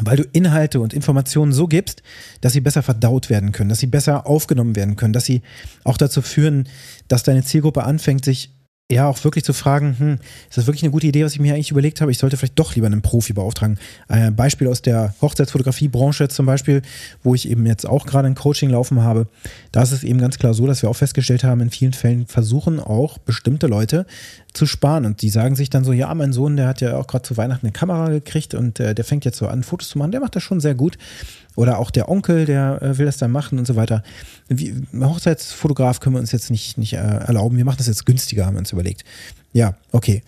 weil 0.00 0.16
du 0.16 0.24
Inhalte 0.32 0.80
und 0.80 0.92
Informationen 0.92 1.52
so 1.52 1.68
gibst, 1.68 2.02
dass 2.40 2.52
sie 2.52 2.60
besser 2.60 2.82
verdaut 2.82 3.30
werden 3.30 3.52
können, 3.52 3.68
dass 3.68 3.78
sie 3.78 3.86
besser 3.86 4.26
aufgenommen 4.26 4.74
werden 4.76 4.96
können, 4.96 5.12
dass 5.12 5.24
sie 5.24 5.42
auch 5.84 5.96
dazu 5.96 6.20
führen, 6.20 6.68
dass 7.08 7.22
deine 7.22 7.44
Zielgruppe 7.44 7.84
anfängt, 7.84 8.24
sich 8.24 8.50
ja 8.92 9.08
auch 9.08 9.22
wirklich 9.24 9.44
zu 9.44 9.54
fragen, 9.54 9.98
hm, 9.98 10.18
ist 10.48 10.58
das 10.58 10.66
wirklich 10.66 10.82
eine 10.82 10.92
gute 10.92 11.06
Idee, 11.06 11.24
was 11.24 11.32
ich 11.32 11.40
mir 11.40 11.54
eigentlich 11.54 11.70
überlegt 11.70 12.02
habe? 12.02 12.10
Ich 12.10 12.18
sollte 12.18 12.36
vielleicht 12.36 12.58
doch 12.58 12.74
lieber 12.74 12.86
einen 12.86 13.00
Profi 13.00 13.32
beauftragen. 13.32 13.78
Ein 14.08 14.36
Beispiel 14.36 14.68
aus 14.68 14.82
der 14.82 15.14
Hochzeitsfotografiebranche 15.22 16.28
zum 16.28 16.44
Beispiel, 16.44 16.82
wo 17.22 17.34
ich 17.34 17.48
eben 17.48 17.64
jetzt 17.64 17.86
auch 17.86 18.04
gerade 18.04 18.28
ein 18.28 18.34
Coaching 18.34 18.68
laufen 18.68 19.02
habe. 19.02 19.26
Da 19.72 19.82
ist 19.82 19.92
es 19.92 20.04
eben 20.04 20.18
ganz 20.18 20.38
klar 20.38 20.52
so, 20.52 20.66
dass 20.66 20.82
wir 20.82 20.90
auch 20.90 20.96
festgestellt 20.96 21.44
haben, 21.44 21.62
in 21.62 21.70
vielen 21.70 21.94
Fällen 21.94 22.26
versuchen 22.26 22.78
auch 22.78 23.16
bestimmte 23.16 23.68
Leute 23.68 24.04
zu 24.52 24.66
sparen. 24.66 25.06
Und 25.06 25.22
die 25.22 25.30
sagen 25.30 25.56
sich 25.56 25.70
dann 25.70 25.84
so, 25.84 25.92
ja, 25.92 26.14
mein 26.14 26.34
Sohn, 26.34 26.56
der 26.56 26.68
hat 26.68 26.82
ja 26.82 26.98
auch 26.98 27.06
gerade 27.06 27.22
zu 27.22 27.38
Weihnachten 27.38 27.64
eine 27.64 27.72
Kamera 27.72 28.10
gekriegt 28.10 28.52
und 28.52 28.80
äh, 28.80 28.94
der 28.94 29.04
fängt 29.04 29.24
jetzt 29.24 29.38
so 29.38 29.48
an, 29.48 29.62
Fotos 29.62 29.88
zu 29.88 29.98
machen. 29.98 30.12
Der 30.12 30.20
macht 30.20 30.36
das 30.36 30.42
schon 30.42 30.60
sehr 30.60 30.74
gut. 30.74 30.98
Oder 31.56 31.78
auch 31.78 31.90
der 31.90 32.08
Onkel, 32.08 32.46
der 32.46 32.82
äh, 32.82 32.98
will 32.98 33.06
das 33.06 33.16
dann 33.16 33.30
machen 33.30 33.58
und 33.58 33.66
so 33.66 33.76
weiter. 33.76 34.02
Wie, 34.48 34.74
Hochzeitsfotograf 34.98 36.00
können 36.00 36.16
wir 36.16 36.20
uns 36.20 36.32
jetzt 36.32 36.50
nicht, 36.50 36.78
nicht 36.78 36.94
äh, 36.94 36.96
erlauben. 36.96 37.56
Wir 37.56 37.64
machen 37.64 37.78
das 37.78 37.86
jetzt 37.86 38.06
günstiger, 38.06 38.46
haben 38.46 38.54
wir 38.54 38.60
uns 38.60 38.72
überlegt. 38.72 39.04
Ja, 39.52 39.76
okay. 39.92 40.22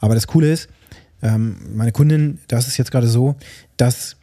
Aber 0.00 0.14
das 0.14 0.26
Coole 0.26 0.52
ist, 0.52 0.68
ähm, 1.22 1.56
meine 1.74 1.92
Kundin, 1.92 2.38
das 2.48 2.66
ist 2.66 2.78
jetzt 2.78 2.90
gerade 2.90 3.06
so, 3.06 3.36
dass 3.76 4.16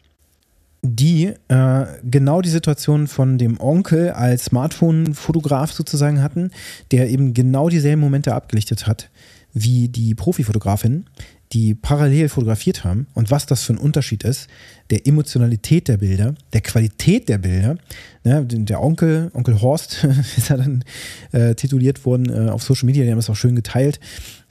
die 0.81 1.33
äh, 1.47 1.85
genau 2.03 2.41
die 2.41 2.49
Situation 2.49 3.07
von 3.07 3.37
dem 3.37 3.59
Onkel 3.59 4.11
als 4.11 4.45
Smartphone-Fotograf 4.45 5.71
sozusagen 5.71 6.21
hatten, 6.21 6.51
der 6.91 7.09
eben 7.09 7.33
genau 7.33 7.69
dieselben 7.69 8.01
Momente 8.01 8.33
abgelichtet 8.33 8.87
hat 8.87 9.09
wie 9.53 9.89
die 9.89 10.15
Profifotografin, 10.15 11.05
die 11.53 11.73
parallel 11.73 12.29
fotografiert 12.29 12.83
haben 12.83 13.07
und 13.15 13.31
was 13.31 13.47
das 13.47 13.63
für 13.63 13.73
ein 13.73 13.77
Unterschied 13.77 14.23
ist, 14.23 14.47
der 14.91 15.07
Emotionalität 15.07 15.87
der 15.87 15.97
Bilder, 15.97 16.35
der 16.53 16.61
Qualität 16.61 17.27
der 17.27 17.39
Bilder. 17.39 17.77
Ne, 18.23 18.45
der 18.45 18.81
Onkel, 18.81 19.31
Onkel 19.33 19.61
Horst, 19.61 20.03
ist 20.37 20.51
er 20.51 20.57
dann 20.57 20.83
äh, 21.31 21.55
tituliert 21.55 22.05
worden 22.05 22.29
äh, 22.29 22.49
auf 22.49 22.63
Social 22.63 22.85
Media, 22.85 23.03
die 23.03 23.09
haben 23.09 23.17
das 23.17 23.29
auch 23.29 23.35
schön 23.35 23.55
geteilt. 23.55 23.99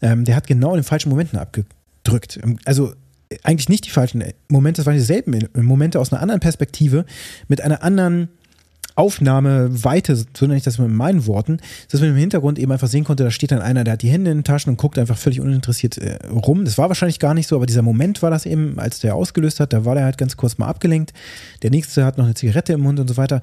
Ähm, 0.02 0.24
der 0.24 0.34
hat 0.34 0.46
genau 0.46 0.70
in 0.70 0.78
den 0.78 0.84
falschen 0.84 1.10
Momenten 1.10 1.38
abgedrückt. 1.38 2.40
Also 2.64 2.94
eigentlich 3.42 3.68
nicht 3.68 3.84
die 3.86 3.90
falschen 3.90 4.24
Momente, 4.48 4.80
es 4.80 4.86
waren 4.86 4.96
dieselben 4.96 5.38
Momente 5.54 6.00
aus 6.00 6.12
einer 6.12 6.22
anderen 6.22 6.40
Perspektive, 6.40 7.04
mit 7.46 7.60
einer 7.60 7.82
anderen 7.82 8.28
Aufnahmeweite, 8.98 10.16
so 10.16 10.26
nenne 10.42 10.56
ich 10.56 10.64
das 10.64 10.78
mit 10.78 10.90
meinen 10.90 11.26
Worten, 11.26 11.58
dass 11.88 12.00
man 12.00 12.10
im 12.10 12.16
Hintergrund 12.16 12.58
eben 12.58 12.72
einfach 12.72 12.88
sehen 12.88 13.04
konnte, 13.04 13.22
da 13.22 13.30
steht 13.30 13.52
dann 13.52 13.60
einer, 13.60 13.84
der 13.84 13.92
hat 13.92 14.02
die 14.02 14.10
Hände 14.10 14.32
in 14.32 14.38
den 14.38 14.44
Taschen 14.44 14.70
und 14.70 14.76
guckt 14.76 14.98
einfach 14.98 15.16
völlig 15.16 15.40
uninteressiert 15.40 15.98
äh, 15.98 16.18
rum. 16.26 16.64
Das 16.64 16.78
war 16.78 16.88
wahrscheinlich 16.88 17.20
gar 17.20 17.32
nicht 17.32 17.46
so, 17.46 17.54
aber 17.54 17.66
dieser 17.66 17.82
Moment 17.82 18.22
war 18.22 18.30
das 18.30 18.44
eben, 18.44 18.78
als 18.80 18.98
der 18.98 19.14
ausgelöst 19.14 19.60
hat, 19.60 19.72
da 19.72 19.84
war 19.84 19.94
der 19.94 20.04
halt 20.04 20.18
ganz 20.18 20.36
kurz 20.36 20.58
mal 20.58 20.66
abgelenkt. 20.66 21.12
Der 21.62 21.70
nächste 21.70 22.04
hat 22.04 22.18
noch 22.18 22.24
eine 22.24 22.34
Zigarette 22.34 22.72
im 22.72 22.80
Mund 22.80 22.98
und 22.98 23.06
so 23.06 23.16
weiter. 23.16 23.40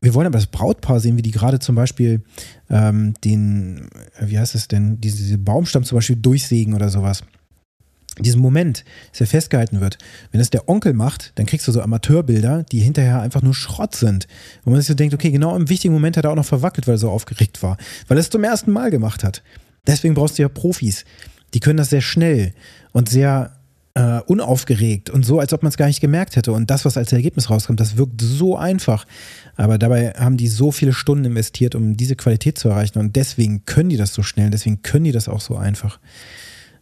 Wir 0.00 0.12
wollen 0.12 0.26
aber 0.26 0.38
das 0.38 0.48
Brautpaar 0.48 0.98
sehen, 0.98 1.16
wie 1.16 1.22
die 1.22 1.30
gerade 1.30 1.60
zum 1.60 1.76
Beispiel 1.76 2.22
ähm, 2.68 3.14
den, 3.24 3.88
wie 4.20 4.38
heißt 4.38 4.56
es 4.56 4.66
denn, 4.66 5.00
diese, 5.00 5.18
diese 5.18 5.38
Baumstamm 5.38 5.84
zum 5.84 5.98
Beispiel 5.98 6.16
durchsägen 6.16 6.74
oder 6.74 6.90
sowas 6.90 7.22
diesen 8.24 8.40
Moment, 8.40 8.84
dass 9.12 9.20
er 9.20 9.26
festgehalten 9.26 9.80
wird, 9.80 9.98
wenn 10.32 10.40
es 10.40 10.50
der 10.50 10.68
Onkel 10.68 10.94
macht, 10.94 11.32
dann 11.34 11.46
kriegst 11.46 11.68
du 11.68 11.72
so 11.72 11.82
Amateurbilder, 11.82 12.64
die 12.64 12.80
hinterher 12.80 13.20
einfach 13.20 13.42
nur 13.42 13.54
Schrott 13.54 13.94
sind. 13.94 14.26
Wo 14.64 14.70
man 14.70 14.80
sich 14.80 14.88
so 14.88 14.94
denkt, 14.94 15.14
okay, 15.14 15.30
genau 15.30 15.54
im 15.54 15.68
wichtigen 15.68 15.92
Moment 15.92 16.16
hat 16.16 16.24
er 16.24 16.30
auch 16.30 16.36
noch 16.36 16.44
verwackelt, 16.44 16.86
weil 16.86 16.94
er 16.94 16.98
so 16.98 17.10
aufgeregt 17.10 17.62
war. 17.62 17.76
Weil 18.08 18.16
er 18.16 18.20
es 18.20 18.30
zum 18.30 18.44
ersten 18.44 18.72
Mal 18.72 18.90
gemacht 18.90 19.22
hat. 19.22 19.42
Deswegen 19.86 20.14
brauchst 20.14 20.38
du 20.38 20.42
ja 20.42 20.48
Profis. 20.48 21.04
Die 21.54 21.60
können 21.60 21.76
das 21.76 21.90
sehr 21.90 22.00
schnell 22.00 22.54
und 22.92 23.08
sehr 23.08 23.52
äh, 23.94 24.20
unaufgeregt 24.26 25.08
und 25.10 25.24
so, 25.24 25.40
als 25.40 25.52
ob 25.52 25.62
man 25.62 25.70
es 25.70 25.76
gar 25.76 25.86
nicht 25.86 26.00
gemerkt 26.00 26.36
hätte. 26.36 26.52
Und 26.52 26.70
das, 26.70 26.84
was 26.84 26.96
als 26.96 27.12
Ergebnis 27.12 27.48
rauskommt, 27.48 27.80
das 27.80 27.96
wirkt 27.96 28.20
so 28.20 28.56
einfach. 28.56 29.06
Aber 29.56 29.78
dabei 29.78 30.10
haben 30.18 30.36
die 30.36 30.48
so 30.48 30.70
viele 30.70 30.92
Stunden 30.92 31.24
investiert, 31.24 31.74
um 31.74 31.96
diese 31.96 32.16
Qualität 32.16 32.58
zu 32.58 32.68
erreichen. 32.68 32.98
Und 32.98 33.16
deswegen 33.16 33.64
können 33.64 33.88
die 33.88 33.96
das 33.96 34.12
so 34.12 34.22
schnell, 34.22 34.50
deswegen 34.50 34.82
können 34.82 35.04
die 35.04 35.12
das 35.12 35.28
auch 35.28 35.40
so 35.40 35.56
einfach 35.56 35.98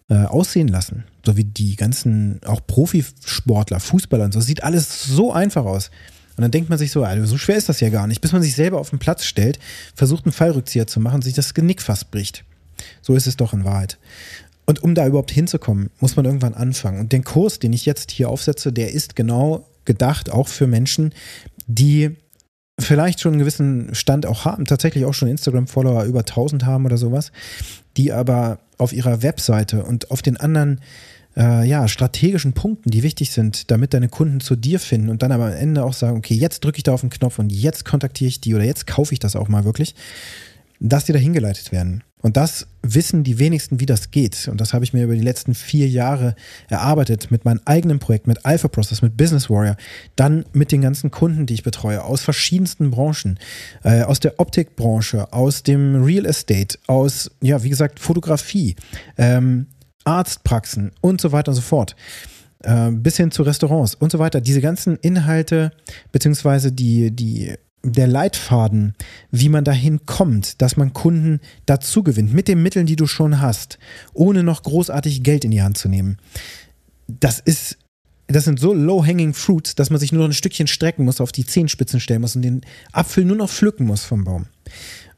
äh, 0.09 0.25
aussehen 0.25 0.69
lassen. 0.69 1.05
So 1.25 1.37
wie 1.37 1.45
die 1.45 1.77
ganzen, 1.77 2.41
auch 2.45 2.61
Profisportler, 2.67 3.81
Fußballer 3.81 4.25
und 4.25 4.33
so. 4.33 4.41
Sieht 4.41 4.63
alles 4.63 5.05
so 5.05 5.33
einfach 5.33 5.65
aus. 5.65 5.91
Und 6.37 6.43
dann 6.43 6.51
denkt 6.51 6.69
man 6.69 6.79
sich 6.79 6.91
so, 6.91 7.05
also 7.05 7.25
so 7.27 7.39
schwer 7.39 7.57
ist 7.57 7.69
das 7.69 7.81
ja 7.81 7.91
gar 7.91 8.07
nicht. 8.07 8.21
Bis 8.21 8.33
man 8.33 8.43
sich 8.43 8.55
selber 8.55 8.81
auf 8.81 8.91
den 8.91 8.99
Platz 8.99 9.25
stellt, 9.25 9.59
versucht 9.95 10.25
einen 10.25 10.33
Fallrückzieher 10.33 10.87
zu 10.87 11.01
machen, 11.01 11.23
sich 11.23 11.35
das 11.35 11.55
Genick 11.55 11.81
fast 11.81 12.11
bricht. 12.11 12.45
So 13.03 13.15
ist 13.15 13.27
es 13.27 13.37
doch 13.37 13.53
in 13.53 13.65
Wahrheit. 13.65 13.99
Und 14.67 14.83
um 14.83 14.95
da 14.95 15.07
überhaupt 15.07 15.31
hinzukommen, 15.31 15.91
muss 16.01 16.17
man 16.17 16.25
irgendwann 16.25 16.55
anfangen. 16.55 16.99
Und 16.99 17.13
den 17.13 17.23
Kurs, 17.23 17.59
den 17.59 17.73
ich 17.73 17.87
jetzt 17.87 18.11
hier 18.11 18.29
aufsetze, 18.29 18.73
der 18.73 18.93
ist 18.93 19.15
genau 19.15 19.69
gedacht 19.85 20.31
auch 20.31 20.49
für 20.49 20.67
Menschen, 20.67 21.13
die 21.67 22.17
vielleicht 22.81 23.21
schon 23.21 23.33
einen 23.33 23.39
gewissen 23.41 23.95
Stand 23.95 24.27
auch 24.27 24.45
haben, 24.45 24.65
tatsächlich 24.65 25.05
auch 25.05 25.15
schon 25.15 25.29
Instagram-Follower 25.29 26.05
über 26.05 26.21
1000 26.21 26.65
haben 26.65 26.87
oder 26.87 26.97
sowas, 26.97 27.31
die 27.97 28.13
aber 28.13 28.59
auf 28.79 28.93
ihrer 28.93 29.23
Webseite 29.23 29.85
und 29.85 30.11
auf 30.11 30.23
den 30.23 30.37
anderen 30.37 30.81
äh, 31.37 31.67
ja, 31.67 31.89
strategischen 31.89 32.53
Punkten, 32.53 32.91
die 32.91 33.03
wichtig 33.03 33.31
sind, 33.33 33.71
damit 33.71 33.95
deine 33.95 34.09
Kunden 34.09 34.41
zu 34.41 34.57
dir 34.57 34.79
finden 34.79 35.09
und 35.09 35.23
dann 35.23 35.33
aber 35.33 35.47
am 35.47 35.53
Ende 35.53 35.85
auch 35.85 35.93
sagen, 35.93 36.17
okay, 36.17 36.35
jetzt 36.35 36.65
drücke 36.65 36.79
ich 36.79 36.85
da 36.85 36.93
auf 36.93 37.01
den 37.01 37.11
Knopf 37.11 37.39
und 37.39 37.51
jetzt 37.51 37.85
kontaktiere 37.85 38.29
ich 38.29 38.41
die 38.41 38.55
oder 38.55 38.65
jetzt 38.65 38.87
kaufe 38.87 39.13
ich 39.13 39.19
das 39.19 39.37
auch 39.37 39.49
mal 39.49 39.65
wirklich, 39.65 39.95
dass 40.81 41.05
die 41.05 41.13
da 41.13 41.19
hingeleitet 41.19 41.73
werden. 41.73 42.05
Und 42.25 42.39
das 42.39 42.67
wissen 42.81 43.23
die 43.23 43.39
wenigsten, 43.39 43.81
wie 43.81 43.87
das 43.87 44.11
geht. 44.11 44.49
Und 44.49 44.59
das 44.59 44.73
habe 44.73 44.83
ich 44.83 44.95
mir 44.95 45.05
über 45.05 45.15
die 45.15 45.21
letzten 45.21 45.55
vier 45.55 45.87
Jahre 45.91 46.35
erarbeitet 46.71 47.31
mit 47.31 47.45
meinem 47.45 47.61
eigenen 47.67 47.99
Projekt, 47.99 48.27
mit 48.27 48.47
Alpha 48.47 48.69
Process, 48.69 49.03
mit 49.03 49.15
Business 49.19 49.51
Warrior, 49.51 49.77
dann 50.17 50.47
mit 50.55 50.73
den 50.73 50.81
ganzen 50.81 51.11
Kunden, 51.11 51.45
die 51.45 51.53
ich 51.53 51.63
betreue, 51.63 52.03
aus 52.03 52.23
verschiedensten 52.23 52.91
Branchen, 52.91 53.39
äh, 53.83 54.05
aus 54.05 54.21
der 54.21 54.41
Optikbranche, 54.41 55.31
aus 55.35 55.65
dem 55.65 56.03
Real 56.03 56.25
Estate, 56.25 56.79
aus, 56.87 57.31
ja, 57.43 57.63
wie 57.63 57.69
gesagt, 57.69 58.01
Fotografie, 58.01 58.75
ähm, 59.19 59.67
Arztpraxen 60.05 60.93
und 61.03 61.21
so 61.21 61.31
weiter 61.31 61.51
und 61.51 61.57
so 61.57 61.61
fort 61.61 61.95
äh, 62.63 62.91
bis 62.91 63.19
hin 63.19 63.33
zu 63.33 63.43
Restaurants 63.43 63.95
und 63.97 64.11
so 64.11 64.19
weiter. 64.19 64.41
Diese 64.41 64.63
ganzen 64.63 64.97
Inhalte 64.97 65.73
beziehungsweise 66.11 66.73
die, 66.73 67.11
die 67.11 67.55
der 67.85 68.07
Leitfaden, 68.07 68.95
wie 69.31 69.49
man 69.49 69.65
dahin 69.65 70.07
kommt, 70.07 70.61
dass 70.63 70.77
man 70.77 70.93
Kunden 70.93 71.41
dazu 71.67 72.03
gewinnt, 72.03 72.33
mit 72.33 72.49
den 72.49 72.63
Mitteln, 72.63 72.87
die 72.87 72.97
du 72.97 73.07
schon 73.07 73.41
hast, 73.41 73.79
ohne 74.13 74.43
noch 74.43 74.63
großartig 74.63 75.23
Geld 75.23 75.45
in 75.45 75.51
die 75.51 75.63
Hand 75.63 75.79
zu 75.79 75.89
nehmen. 75.89 76.19
Das 77.07 77.41
ist 77.41 77.79
das 78.27 78.45
sind 78.45 78.59
so 78.59 78.73
low-hanging 78.73 79.35
fruits, 79.35 79.75
dass 79.75 79.91
man 79.91 80.01
sich 80.01 80.11
nur 80.11 80.23
noch 80.23 80.31
ein 80.31 80.33
Stückchen 80.33 80.67
strecken 80.67 81.05
muss, 81.05 81.21
auf 81.21 81.31
die 81.31 81.45
Zehenspitzen 81.45 82.01
stellen 82.01 82.23
muss 82.23 82.37
und 82.37 82.43
den 82.43 82.63
Apfel 82.91 83.25
nur 83.25 83.37
noch 83.37 83.51
pflücken 83.51 83.87
muss 83.87 84.05
vom 84.05 84.25
Baum. 84.25 84.47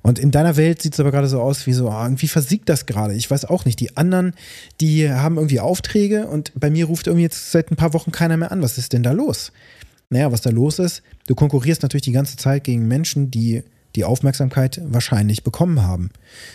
Und 0.02 0.18
in 0.18 0.30
deiner 0.30 0.56
Welt 0.56 0.82
sieht 0.82 0.94
es 0.94 1.00
aber 1.00 1.10
gerade 1.10 1.26
so 1.26 1.40
aus, 1.40 1.66
wie 1.66 1.72
so, 1.72 1.88
ah, 1.90 2.04
irgendwie 2.04 2.28
versiegt 2.28 2.68
das 2.68 2.86
gerade. 2.86 3.14
Ich 3.14 3.28
weiß 3.30 3.44
auch 3.46 3.64
nicht. 3.64 3.80
Die 3.80 3.96
anderen, 3.96 4.34
die 4.80 5.10
haben 5.10 5.36
irgendwie 5.36 5.60
Aufträge 5.60 6.26
und 6.28 6.52
bei 6.54 6.70
mir 6.70 6.86
ruft 6.86 7.06
irgendwie 7.06 7.24
jetzt 7.24 7.50
seit 7.50 7.70
ein 7.70 7.76
paar 7.76 7.92
Wochen 7.92 8.12
keiner 8.12 8.36
mehr 8.36 8.52
an. 8.52 8.62
Was 8.62 8.78
ist 8.78 8.92
denn 8.92 9.02
da 9.02 9.12
los? 9.12 9.50
Naja, 10.08 10.30
was 10.32 10.40
da 10.40 10.50
los 10.50 10.78
ist, 10.78 11.02
du 11.26 11.34
konkurrierst 11.34 11.82
natürlich 11.82 12.04
die 12.04 12.12
ganze 12.12 12.36
Zeit 12.36 12.64
gegen 12.64 12.86
Menschen, 12.86 13.30
die 13.30 13.62
die 13.96 14.04
Aufmerksamkeit 14.04 14.80
wahrscheinlich 14.84 15.42
bekommen 15.42 15.82
haben. 15.82 16.10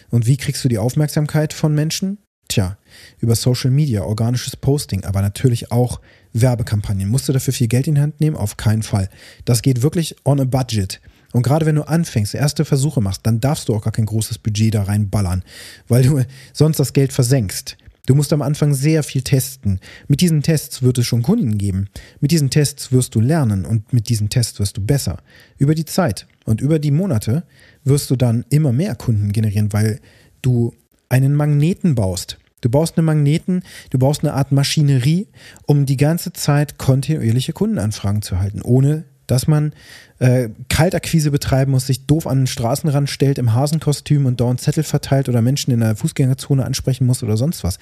Und 0.10 0.28
wie 0.28 0.38
kriegst 0.38 0.64
du 0.64 0.70
die 0.70 0.78
Aufmerksamkeit 0.78 1.54
von 1.54 1.74
Menschen? 1.74 2.20
Tja, 2.48 2.78
über 3.20 3.36
Social 3.36 3.72
Media, 3.72 4.04
organisches 4.04 4.56
Posting, 4.56 5.06
aber 5.06 5.22
natürlich 5.22 5.72
auch 5.72 6.02
Werbekampagnen. 6.34 7.10
Musst 7.10 7.28
du 7.28 7.34
dafür 7.34 7.54
viel 7.54 7.68
Geld 7.68 7.88
in 7.88 7.96
die 7.96 8.02
Hand 8.02 8.20
nehmen? 8.20 8.36
Auf 8.36 8.58
keinen 8.58 8.84
Fall. 8.84 9.10
Das 9.46 9.62
geht 9.62 9.82
wirklich 9.82 10.16
on 10.26 10.40
a 10.40 10.44
budget. 10.44 11.02
Und 11.34 11.44
gerade 11.44 11.66
wenn 11.66 11.76
du 11.76 11.84
anfängst, 11.84 12.36
erste 12.36 12.66
Versuche 12.66 13.02
machst, 13.02 13.22
dann 13.24 13.40
darfst 13.40 13.70
du 13.70 13.76
auch 13.76 13.82
gar 13.82 13.94
kein 13.94 14.06
großes 14.06 14.38
Budget 14.40 14.76
da 14.76 14.84
reinballern, 14.84 15.44
weil 15.88 16.04
du 16.04 16.24
sonst 16.54 16.78
das 16.78 16.94
Geld 16.94 17.14
versenkst. 17.14 17.78
Du 18.06 18.16
musst 18.16 18.34
am 18.34 18.42
Anfang 18.42 18.74
sehr 18.74 19.04
viel 19.04 19.22
testen. 19.22 19.80
Mit 20.08 20.22
diesen 20.22 20.42
Tests 20.42 20.82
wird 20.82 20.98
es 20.98 21.06
schon 21.06 21.22
Kunden 21.22 21.58
geben. 21.58 21.88
Mit 22.20 22.32
diesen 22.32 22.50
Tests 22.50 22.92
wirst 22.92 23.14
du 23.16 23.22
lernen 23.22 23.66
und 23.66 23.94
mit 23.94 24.10
diesen 24.10 24.30
Tests 24.30 24.60
wirst 24.60 24.78
du 24.78 24.82
besser. 24.82 25.18
Über 25.58 25.76
die 25.76 25.86
Zeit 25.86 26.28
und 26.46 26.62
über 26.62 26.80
die 26.80 26.92
Monate 26.92 27.44
wirst 27.84 28.10
du 28.10 28.16
dann 28.16 28.46
immer 28.50 28.72
mehr 28.72 28.96
Kunden 28.96 29.32
generieren, 29.32 29.72
weil 29.74 30.00
du 30.42 30.74
einen 31.10 31.36
Magneten 31.36 31.96
baust. 31.96 32.38
Du 32.62 32.70
baust 32.70 32.98
einen 32.98 33.06
Magneten, 33.06 33.64
du 33.90 33.98
baust 33.98 34.24
eine 34.24 34.34
Art 34.34 34.52
Maschinerie, 34.52 35.28
um 35.66 35.86
die 35.86 35.98
ganze 35.98 36.32
Zeit 36.32 36.78
kontinuierliche 36.78 37.54
Kundenanfragen 37.54 38.22
zu 38.22 38.40
halten, 38.40 38.62
ohne 38.62 39.06
dass 39.32 39.48
man 39.48 39.72
äh, 40.20 40.50
Kaltakquise 40.68 41.32
betreiben 41.32 41.72
muss, 41.72 41.88
sich 41.88 42.06
doof 42.06 42.28
an 42.28 42.40
den 42.40 42.48
Straßenrand 42.48 43.10
stellt 43.10 43.38
im 43.38 43.54
Hasenkostüm 43.54 44.26
und 44.26 44.42
dauernd 44.42 44.60
Zettel 44.60 44.84
verteilt 44.84 45.30
oder 45.30 45.42
Menschen 45.42 45.72
in 45.72 45.80
der 45.80 45.96
Fußgängerzone 45.96 46.66
ansprechen 46.66 47.08
muss 47.08 47.24
oder 47.24 47.38
sonst 47.38 47.64
was. 47.64 47.80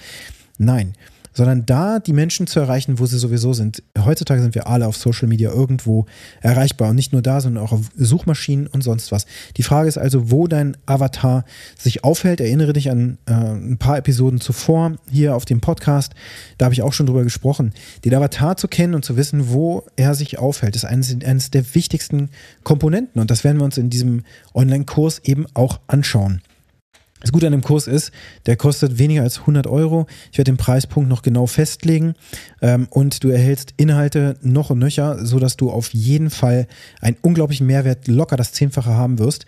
Nein, 0.58 0.92
sondern 1.40 1.64
da 1.64 2.00
die 2.00 2.12
Menschen 2.12 2.46
zu 2.46 2.60
erreichen, 2.60 2.98
wo 2.98 3.06
sie 3.06 3.16
sowieso 3.16 3.54
sind. 3.54 3.82
Heutzutage 3.98 4.42
sind 4.42 4.54
wir 4.54 4.66
alle 4.66 4.86
auf 4.86 4.98
Social 4.98 5.26
Media 5.26 5.50
irgendwo 5.50 6.04
erreichbar 6.42 6.90
und 6.90 6.96
nicht 6.96 7.14
nur 7.14 7.22
da, 7.22 7.40
sondern 7.40 7.64
auch 7.64 7.72
auf 7.72 7.88
Suchmaschinen 7.96 8.66
und 8.66 8.84
sonst 8.84 9.10
was. 9.10 9.24
Die 9.56 9.62
Frage 9.62 9.88
ist 9.88 9.96
also, 9.96 10.30
wo 10.30 10.48
dein 10.48 10.76
Avatar 10.84 11.46
sich 11.78 12.04
aufhält. 12.04 12.42
Erinnere 12.42 12.74
dich 12.74 12.90
an 12.90 13.16
äh, 13.24 13.32
ein 13.32 13.78
paar 13.78 13.96
Episoden 13.96 14.38
zuvor 14.38 14.96
hier 15.10 15.34
auf 15.34 15.46
dem 15.46 15.62
Podcast. 15.62 16.12
Da 16.58 16.66
habe 16.66 16.74
ich 16.74 16.82
auch 16.82 16.92
schon 16.92 17.06
drüber 17.06 17.24
gesprochen. 17.24 17.72
Den 18.04 18.14
Avatar 18.14 18.58
zu 18.58 18.68
kennen 18.68 18.94
und 18.94 19.06
zu 19.06 19.16
wissen, 19.16 19.48
wo 19.48 19.86
er 19.96 20.14
sich 20.14 20.38
aufhält, 20.38 20.76
ist 20.76 20.84
eines, 20.84 21.16
eines 21.24 21.50
der 21.50 21.74
wichtigsten 21.74 22.28
Komponenten 22.64 23.18
und 23.18 23.30
das 23.30 23.44
werden 23.44 23.56
wir 23.56 23.64
uns 23.64 23.78
in 23.78 23.88
diesem 23.88 24.24
Online-Kurs 24.52 25.20
eben 25.20 25.46
auch 25.54 25.80
anschauen. 25.86 26.42
Das 27.20 27.32
Gute 27.32 27.46
an 27.46 27.52
dem 27.52 27.62
Kurs 27.62 27.86
ist, 27.86 28.12
der 28.46 28.56
kostet 28.56 28.98
weniger 28.98 29.22
als 29.22 29.40
100 29.40 29.66
Euro. 29.66 30.06
Ich 30.32 30.38
werde 30.38 30.50
den 30.50 30.56
Preispunkt 30.56 31.08
noch 31.08 31.22
genau 31.22 31.46
festlegen 31.46 32.14
ähm, 32.62 32.86
und 32.90 33.22
du 33.22 33.28
erhältst 33.28 33.74
Inhalte 33.76 34.36
noch 34.42 34.70
und 34.70 34.78
nöcher, 34.78 35.24
sodass 35.24 35.56
du 35.56 35.70
auf 35.70 35.92
jeden 35.92 36.30
Fall 36.30 36.66
einen 37.00 37.16
unglaublichen 37.20 37.66
Mehrwert 37.66 38.08
locker 38.08 38.36
das 38.36 38.52
Zehnfache 38.52 38.90
haben 38.90 39.18
wirst, 39.18 39.44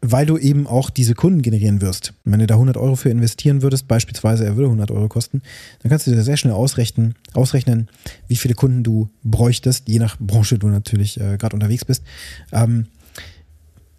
weil 0.00 0.26
du 0.26 0.38
eben 0.38 0.66
auch 0.66 0.90
diese 0.90 1.14
Kunden 1.14 1.42
generieren 1.42 1.80
wirst. 1.80 2.12
Wenn 2.24 2.38
du 2.38 2.46
da 2.46 2.54
100 2.54 2.76
Euro 2.76 2.94
für 2.94 3.10
investieren 3.10 3.62
würdest, 3.62 3.88
beispielsweise 3.88 4.44
er 4.44 4.56
würde 4.56 4.66
100 4.66 4.90
Euro 4.92 5.08
kosten, 5.08 5.42
dann 5.82 5.90
kannst 5.90 6.06
du 6.06 6.12
dir 6.12 6.22
sehr 6.22 6.36
schnell 6.36 6.54
ausrechnen, 6.54 7.16
ausrechnen 7.34 7.88
wie 8.28 8.36
viele 8.36 8.54
Kunden 8.54 8.84
du 8.84 9.08
bräuchtest, 9.24 9.88
je 9.88 9.98
nach 9.98 10.16
Branche 10.20 10.58
du 10.58 10.68
natürlich 10.68 11.20
äh, 11.20 11.36
gerade 11.36 11.56
unterwegs 11.56 11.84
bist. 11.84 12.04
Ähm, 12.52 12.86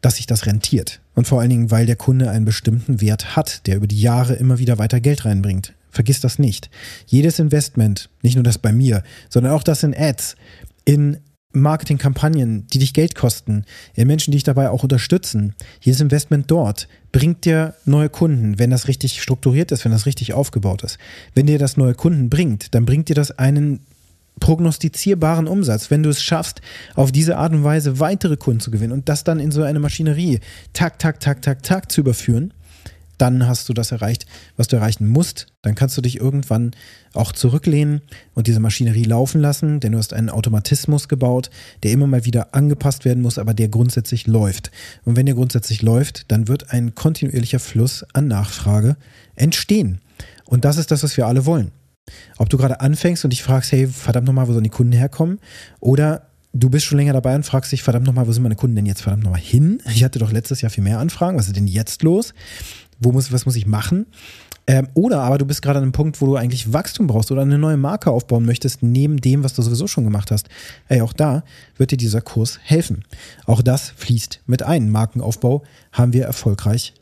dass 0.01 0.18
sich 0.18 0.27
das 0.27 0.46
rentiert. 0.46 1.01
Und 1.15 1.27
vor 1.27 1.41
allen 1.41 1.50
Dingen, 1.50 1.72
weil 1.72 1.86
der 1.86 1.96
Kunde 1.96 2.29
einen 2.29 2.46
bestimmten 2.46 3.01
Wert 3.01 3.36
hat, 3.36 3.68
der 3.68 3.75
über 3.75 3.88
die 3.88 4.00
Jahre 4.00 4.34
immer 4.34 4.60
wieder 4.60 4.77
weiter 4.77 5.00
Geld 5.00 5.25
reinbringt. 5.25 5.74
Vergiss 5.91 6.22
das 6.22 6.39
nicht. 6.39 6.70
Jedes 7.08 7.39
Investment, 7.39 8.10
nicht 8.22 8.36
nur 8.36 8.44
das 8.44 8.58
bei 8.58 8.72
mir, 8.72 9.03
sondern 9.27 9.53
auch 9.53 9.63
das 9.63 9.84
in 9.84 9.96
Ads, 9.96 10.36
in 10.86 11.18
Marketingkampagnen, 11.51 12.68
die 12.68 12.77
dich 12.77 12.94
Geld 12.94 13.15
kosten, 13.15 13.65
in 13.96 14.08
Menschen, 14.08 14.32
die 14.32 14.38
dich 14.38 14.44
dabei 14.44 14.70
auch 14.70 14.84
unterstützen. 14.84 15.56
Jedes 15.82 16.00
Investment 16.00 16.50
dort 16.51 16.88
bringt 17.12 17.44
dir 17.44 17.74
neue 17.86 18.10
Kunden, 18.10 18.60
wenn 18.60 18.70
das 18.70 18.88
richtig 18.88 19.22
strukturiert 19.22 19.72
ist, 19.72 19.84
wenn 19.84 19.91
das 19.91 20.06
richtig 20.06 20.34
aufgebaut 20.34 20.84
ist. 20.84 21.00
Wenn 21.34 21.48
dir 21.48 21.58
das 21.58 21.75
neue 21.75 21.96
Kunden 21.96 22.29
bringt, 22.29 22.75
dann 22.75 22.86
bringt 22.86 23.10
dir 23.10 23.15
das 23.15 23.32
einen 23.32 23.79
prognostizierbaren 24.39 25.48
Umsatz, 25.48 25.91
wenn 25.91 26.03
du 26.03 26.10
es 26.10 26.22
schaffst, 26.22 26.62
auf 26.96 27.12
diese 27.12 27.38
Art 27.38 27.53
und 27.53 27.63
Weise 27.63 28.00
weitere 28.00 28.38
Kunden 28.38 28.60
zu 28.60 28.72
gewinnen 28.72 28.93
und 28.93 29.10
das 29.10 29.24
dann 29.24 29.39
in 29.39 29.51
so 29.51 29.63
eine 29.63 29.79
Maschinerie 29.79 30.39
tak, 30.74 31.00
tak, 31.00 31.19
tak, 31.19 31.41
tak, 31.41 31.63
tak 31.63 31.91
zu 31.91 32.01
überführen, 32.01 32.53
dann 33.19 33.48
hast 33.48 33.67
du 33.69 33.74
das 33.74 33.91
erreicht, 33.91 34.25
was 34.55 34.67
du 34.67 34.77
erreichen 34.77 35.08
musst. 35.08 35.48
Dann 35.62 35.75
kannst 35.75 35.98
du 35.98 36.01
dich 36.01 36.19
irgendwann 36.19 36.72
auch 37.13 37.34
zurücklehnen 37.34 38.01
und 38.34 38.48
diese 38.48 38.62
Maschinerie 38.62 39.03
laufen 39.03 39.41
lassen, 39.41 39.81
denn 39.81 39.91
du 39.91 39.98
hast 39.98 40.13
einen 40.13 40.29
Automatismus 40.29 41.10
gebaut, 41.10 41.50
der 41.84 41.91
immer 41.91 42.08
mal 42.08 42.25
wieder 42.25 42.55
angepasst 42.55 43.03
werden 43.03 43.22
muss, 43.22 43.38
aber 43.38 43.53
der 43.53 43.67
grundsätzlich 43.67 44.25
läuft. 44.25 44.72
Und 45.03 45.17
wenn 45.17 45.25
der 45.25 45.36
grundsätzlich 45.36 45.81
läuft, 45.81 46.31
dann 46.31 46.48
wird 46.48 46.72
ein 46.72 46.96
kontinuierlicher 46.96 47.60
Fluss 47.60 48.05
an 48.13 48.27
Nachfrage 48.27 48.96
entstehen. 49.36 50.00
Und 50.46 50.63
das 50.65 50.77
ist 50.77 50.91
das, 50.91 51.03
was 51.03 51.17
wir 51.17 51.27
alle 51.27 51.46
wollen. 51.46 51.72
Ob 52.38 52.50
du 52.50 52.58
gerade 52.58 52.82
anfängst 52.82 53.24
und 53.24 53.32
dich 53.32 53.44
fragst, 53.44 53.72
hey, 53.72 53.88
verdammt 53.88 54.28
nochmal, 54.28 54.48
wo 54.48 54.54
sollen 54.54 54.63
die 54.63 54.70
Kunden 54.70 54.94
herkommen? 54.94 55.39
Oder 55.80 56.30
du 56.54 56.70
bist 56.70 56.86
schon 56.86 56.98
länger 56.98 57.13
dabei 57.13 57.36
und 57.36 57.46
fragst 57.46 57.72
dich, 57.72 57.84
verdammt 57.84 58.06
nochmal, 58.06 58.28
wo 58.28 58.32
sind 58.32 58.44
meine 58.44 58.56
Kunden 58.56 58.75
denn 58.75 58.86
jetzt 58.86 59.01
verdammt 59.01 59.24
nochmal 59.24 59.42
hin? 59.42 59.82
Ich 59.94 60.04
hatte 60.04 60.20
doch 60.20 60.32
letztes 60.32 60.62
Jahr 60.62 60.70
viel 60.70 60.84
mehr 60.84 61.00
Anfragen. 61.00 61.38
Was 61.38 61.48
ist 61.48 61.56
denn 61.56 61.68
jetzt 61.68 62.04
los? 62.04 62.34
Wo 63.00 63.12
muss, 63.12 63.32
was 63.32 63.46
muss 63.46 63.56
ich 63.56 63.66
machen? 63.66 64.08
Ähm, 64.68 64.88
oder 64.94 65.22
aber 65.22 65.39
du 65.39 65.46
bist 65.46 65.63
gerade 65.63 65.80
an 65.80 65.84
einem 65.84 65.94
Punkt, 65.94 66.22
wo 66.22 66.28
du 66.28 66.36
eigentlich 66.36 66.72
Wachstum 66.72 67.08
brauchst 67.08 67.32
oder 67.32 67.42
eine 67.42 67.58
neue 67.58 67.78
Marke 67.78 68.12
aufbauen 68.12 68.46
möchtest, 68.46 68.84
neben 68.84 69.18
dem, 69.18 69.44
was 69.44 69.54
du 69.56 69.62
sowieso 69.62 69.88
schon 69.88 70.04
gemacht 70.04 70.30
hast. 70.30 70.48
Ey, 70.88 71.01
auch 71.01 71.13
da 71.13 71.44
wird 71.78 71.89
dir 71.89 71.98
dieser 71.98 72.22
Kurs 72.22 72.60
helfen. 72.62 73.04
Auch 73.46 73.63
das 73.63 73.89
fließt 73.96 74.42
mit 74.46 74.62
ein. 74.62 74.89
Markenaufbau 74.89 75.63
haben 75.92 76.13
wir 76.13 76.25
erfolgreich, 76.25 76.94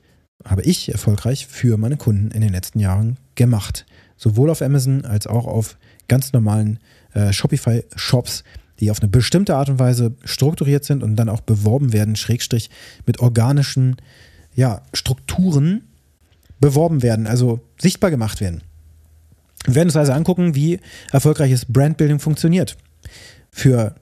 habe 0.46 0.62
ich 0.62 0.92
erfolgreich 0.92 1.48
für 1.48 1.78
meine 1.78 1.98
Kunden 1.98 2.32
in 2.32 2.40
den 2.40 2.54
letzten 2.54 2.80
Jahren 2.80 3.18
gemacht 3.36 3.86
sowohl 4.18 4.50
auf 4.50 4.62
Amazon 4.62 5.06
als 5.06 5.28
auch 5.28 5.46
auf 5.46 5.78
ganz 6.08 6.34
normalen 6.34 6.80
äh, 7.14 7.32
Shopify-Shops, 7.32 8.44
die 8.80 8.92
auf 8.92 9.00
eine 9.02 9.10
bestimmte 9.10 9.56
Art 9.56 9.70
und 9.70 9.80
Weise 9.80 10.16
strukturiert 10.24 10.84
sind 10.84 11.04
und 11.04 11.16
dann 11.16 11.30
auch 11.30 11.42
beworben 11.42 11.94
werden, 11.94 12.16
Schrägstrich 12.16 12.70
mit 13.06 13.20
organischen 13.20 13.98
ja, 14.56 14.82
Strukturen 14.94 15.84
beworben 16.60 17.04
werden, 17.04 17.28
also 17.28 17.62
sichtbar 17.80 18.10
gemacht 18.10 18.42
werden. 18.42 18.62
Wir 19.66 19.76
werden 19.76 19.90
uns 19.90 19.96
also 19.96 20.14
angucken, 20.14 20.56
wie 20.56 20.80
erfolgreiches 21.12 21.66
Brandbuilding 21.66 22.20
funktioniert. 22.20 22.78
Für 23.52 23.96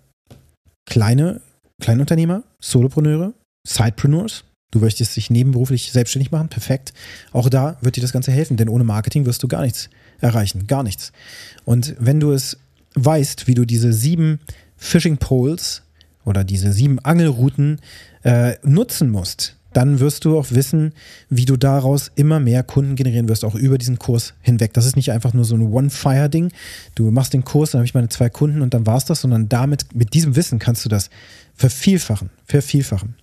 kleine 0.85 1.41
Kleinunternehmer, 1.81 2.43
Solopreneure, 2.61 3.33
Sidepreneurs, 3.67 4.45
Du 4.75 4.81
möchtest 4.81 5.15
dich 5.15 5.29
nebenberuflich 5.29 5.93
selbstständig 5.93 6.31
machen, 6.31 6.49
perfekt. 6.49 6.93
Auch 7.31 7.47
da 7.47 7.77
wird 7.79 7.95
dir 7.95 8.01
das 8.01 8.11
Ganze 8.11 8.33
helfen, 8.33 8.57
denn 8.57 8.67
ohne 8.67 8.83
Marketing 8.83 9.25
wirst 9.25 9.41
du 9.41 9.47
gar 9.47 9.61
nichts 9.61 9.89
erreichen, 10.21 10.67
gar 10.67 10.83
nichts. 10.83 11.11
Und 11.63 11.95
wenn 11.99 12.19
du 12.19 12.31
es 12.31 12.57
weißt, 12.95 13.47
wie 13.47 13.53
du 13.53 13.65
diese 13.65 13.93
sieben 13.93 14.39
Fishing 14.77 15.17
Poles 15.17 15.81
oder 16.23 16.43
diese 16.43 16.71
sieben 16.73 16.99
Angelrouten 16.99 17.79
äh, 18.23 18.55
nutzen 18.63 19.09
musst, 19.09 19.55
dann 19.75 19.99
wirst 19.99 20.23
du 20.23 20.39
auch 20.39 20.51
wissen, 20.51 20.93
wie 21.29 21.43
du 21.43 21.57
daraus 21.57 22.09
immer 22.15 22.39
mehr 22.39 22.63
Kunden 22.63 22.95
generieren 22.95 23.27
wirst, 23.27 23.43
auch 23.43 23.55
über 23.55 23.77
diesen 23.77 23.99
Kurs 23.99 24.33
hinweg. 24.41 24.73
Das 24.73 24.85
ist 24.85 24.95
nicht 24.95 25.11
einfach 25.11 25.33
nur 25.33 25.43
so 25.43 25.55
ein 25.55 25.61
One-Fire-Ding. 25.61 26.51
Du 26.95 27.11
machst 27.11 27.33
den 27.33 27.43
Kurs, 27.43 27.71
dann 27.71 27.79
habe 27.79 27.85
ich 27.85 27.93
meine 27.93 28.07
zwei 28.07 28.29
Kunden 28.29 28.61
und 28.61 28.73
dann 28.73 28.85
war 28.85 28.95
es 28.95 29.03
das, 29.03 29.19
sondern 29.19 29.49
damit, 29.49 29.93
mit 29.93 30.13
diesem 30.13 30.37
Wissen 30.37 30.59
kannst 30.59 30.85
du 30.85 30.89
das 30.89 31.09
vervielfachen, 31.55 32.29
vervielfachen. 32.45 33.15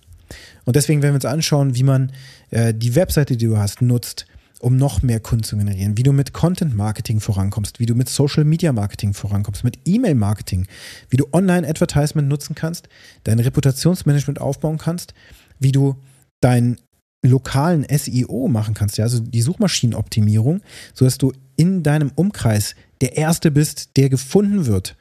Und 0.65 0.75
deswegen 0.75 1.01
werden 1.01 1.13
wir 1.13 1.17
uns 1.17 1.25
anschauen, 1.25 1.75
wie 1.75 1.83
man 1.83 2.11
äh, 2.51 2.71
die 2.71 2.93
Webseite, 2.93 3.35
die 3.35 3.47
du 3.47 3.57
hast, 3.57 3.81
nutzt, 3.81 4.27
um 4.63 4.77
noch 4.77 5.01
mehr 5.01 5.19
Kunden 5.19 5.43
zu 5.43 5.57
generieren, 5.57 5.97
wie 5.97 6.03
du 6.03 6.13
mit 6.13 6.31
Content 6.31 6.73
Marketing 6.73 7.19
vorankommst, 7.19 7.79
wie 7.79 7.85
du 7.85 7.95
mit 7.95 8.07
Social 8.07 8.45
Media 8.45 8.71
Marketing 8.71 9.13
vorankommst, 9.13 9.65
mit 9.65 9.77
E-Mail 9.83 10.15
Marketing, 10.15 10.67
wie 11.09 11.17
du 11.17 11.27
Online 11.33 11.67
Advertisement 11.67 12.29
nutzen 12.29 12.55
kannst, 12.55 12.87
dein 13.25 13.39
Reputationsmanagement 13.39 14.39
aufbauen 14.39 14.77
kannst, 14.77 15.13
wie 15.59 15.73
du 15.73 15.97
deinen 16.39 16.77
lokalen 17.21 17.85
SEO 17.89 18.47
machen 18.47 18.73
kannst, 18.73 18.97
ja, 18.97 19.03
also 19.03 19.19
die 19.19 19.41
Suchmaschinenoptimierung, 19.41 20.61
sodass 20.93 21.17
du 21.17 21.33
in 21.57 21.83
deinem 21.83 22.11
Umkreis 22.15 22.75
der 23.01 23.17
Erste 23.17 23.51
bist, 23.51 23.97
der 23.97 24.09
gefunden 24.09 24.65
wird. 24.65 24.95